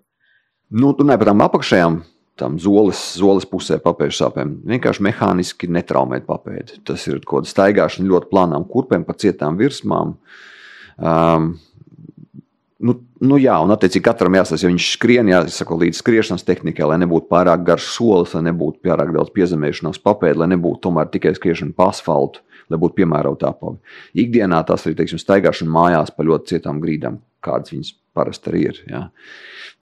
Nu, 0.70 0.92
tur 0.94 1.09
nevar 1.09 1.26
tām 1.26 1.42
apakšējām, 1.42 1.96
tam 2.38 2.59
zoles, 2.62 3.00
zoles 3.18 3.46
pusē 3.48 3.80
papēžu 3.83 4.20
sāpēm. 4.20 4.52
Vienkārši 4.70 5.02
mehāniski 5.02 5.68
netraumēt 5.72 6.28
papēdi. 6.28 6.78
Tas 6.87 7.06
ir 7.11 7.18
kaut 7.24 7.42
kāda 7.42 7.50
staigāšana 7.50 8.06
ļoti 8.11 8.30
plānām 8.30 8.66
kurpēm, 8.70 9.04
pa 9.09 9.16
cietām 9.18 9.59
virsmām. 9.61 10.14
Um, 11.00 11.50
Nu, 12.81 12.95
nu 13.21 13.37
jā, 13.37 13.59
un 13.61 13.75
attiecīgi 13.75 14.07
katram 14.07 14.38
jāsaka, 14.38 14.62
ja 14.62 14.71
viņš 14.71 14.85
skrien, 14.95 15.29
jāsako 15.29 15.77
līdz 15.83 15.99
skriešanas 16.01 16.47
tehnikai, 16.49 16.87
lai 16.88 16.97
nebūtu 17.03 17.29
pārāk 17.29 17.66
garš 17.66 17.90
solis, 17.93 18.33
lai 18.37 18.47
nebūtu 18.47 18.81
pārāk 18.87 19.12
daudz 19.12 19.33
piezemēšanās 19.37 20.01
papēdi, 20.01 20.40
lai 20.40 20.49
nebūtu 20.55 20.81
tomēr 20.87 21.11
tikai 21.12 21.35
skriešana 21.37 21.77
pa 21.77 21.90
asfaltu, 21.93 22.40
lai 22.73 22.81
būtu 22.81 22.97
piemērota 23.03 23.51
apavi. 23.53 23.77
Ikdienā 24.25 24.62
tas 24.69 24.88
ir 24.88 24.97
teiksim, 24.97 25.21
staigāšana 25.21 25.77
mājās 25.77 26.14
pa 26.16 26.25
ļoti 26.25 26.55
cietām 26.55 26.81
grīdām, 26.81 27.21
kādas 27.45 27.75
viņas 27.75 27.93
parasti 28.16 28.53
arī 28.53 28.64
ir. 28.71 28.83
Jā. 28.88 29.05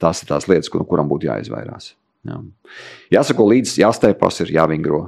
Tās 0.02 0.24
ir 0.24 0.32
tās 0.32 0.50
lietas, 0.50 0.74
no 0.74 0.86
kurām 0.88 1.10
būtu 1.12 1.30
jāizvairās. 1.30 1.92
Jā. 2.26 2.42
Jāsako 3.14 3.46
līdzi, 3.52 3.78
jāstēpās, 3.84 4.42
ir 4.42 4.56
jāvingro. 4.58 5.04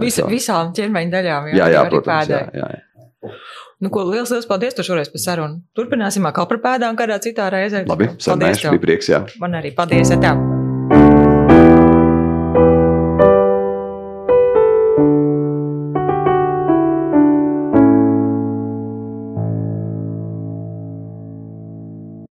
Vis, 0.00 0.22
visām 0.30 0.70
ķermeņa 0.76 1.12
daļām, 1.18 1.50
jā, 1.50 1.56
jā, 1.58 1.72
jā 1.74 1.86
protams. 1.90 2.30
Jā, 2.30 2.44
jā, 2.54 2.74
jā. 2.78 3.32
Nu, 3.84 3.90
ko, 3.92 4.06
liels, 4.08 4.30
liels 4.32 4.48
paldies 4.48 4.76
par 4.76 4.86
šoreiz 4.88 5.10
par 5.12 5.20
sarunu. 5.20 5.60
Turpināsim 5.76 6.24
atkal 6.28 6.48
par 6.48 6.62
pēdām 6.64 6.96
kādā 6.96 7.20
citā 7.20 7.50
reizē. 7.52 7.84
Labi, 7.90 8.08
sarunājuši, 8.16 8.70
bija 8.72 8.86
prieks, 8.88 9.12
jā. 9.12 9.24
Man 9.42 9.60
arī 9.60 9.76
paldies, 9.76 10.14
ja 10.14 10.22
tā. 10.22 10.36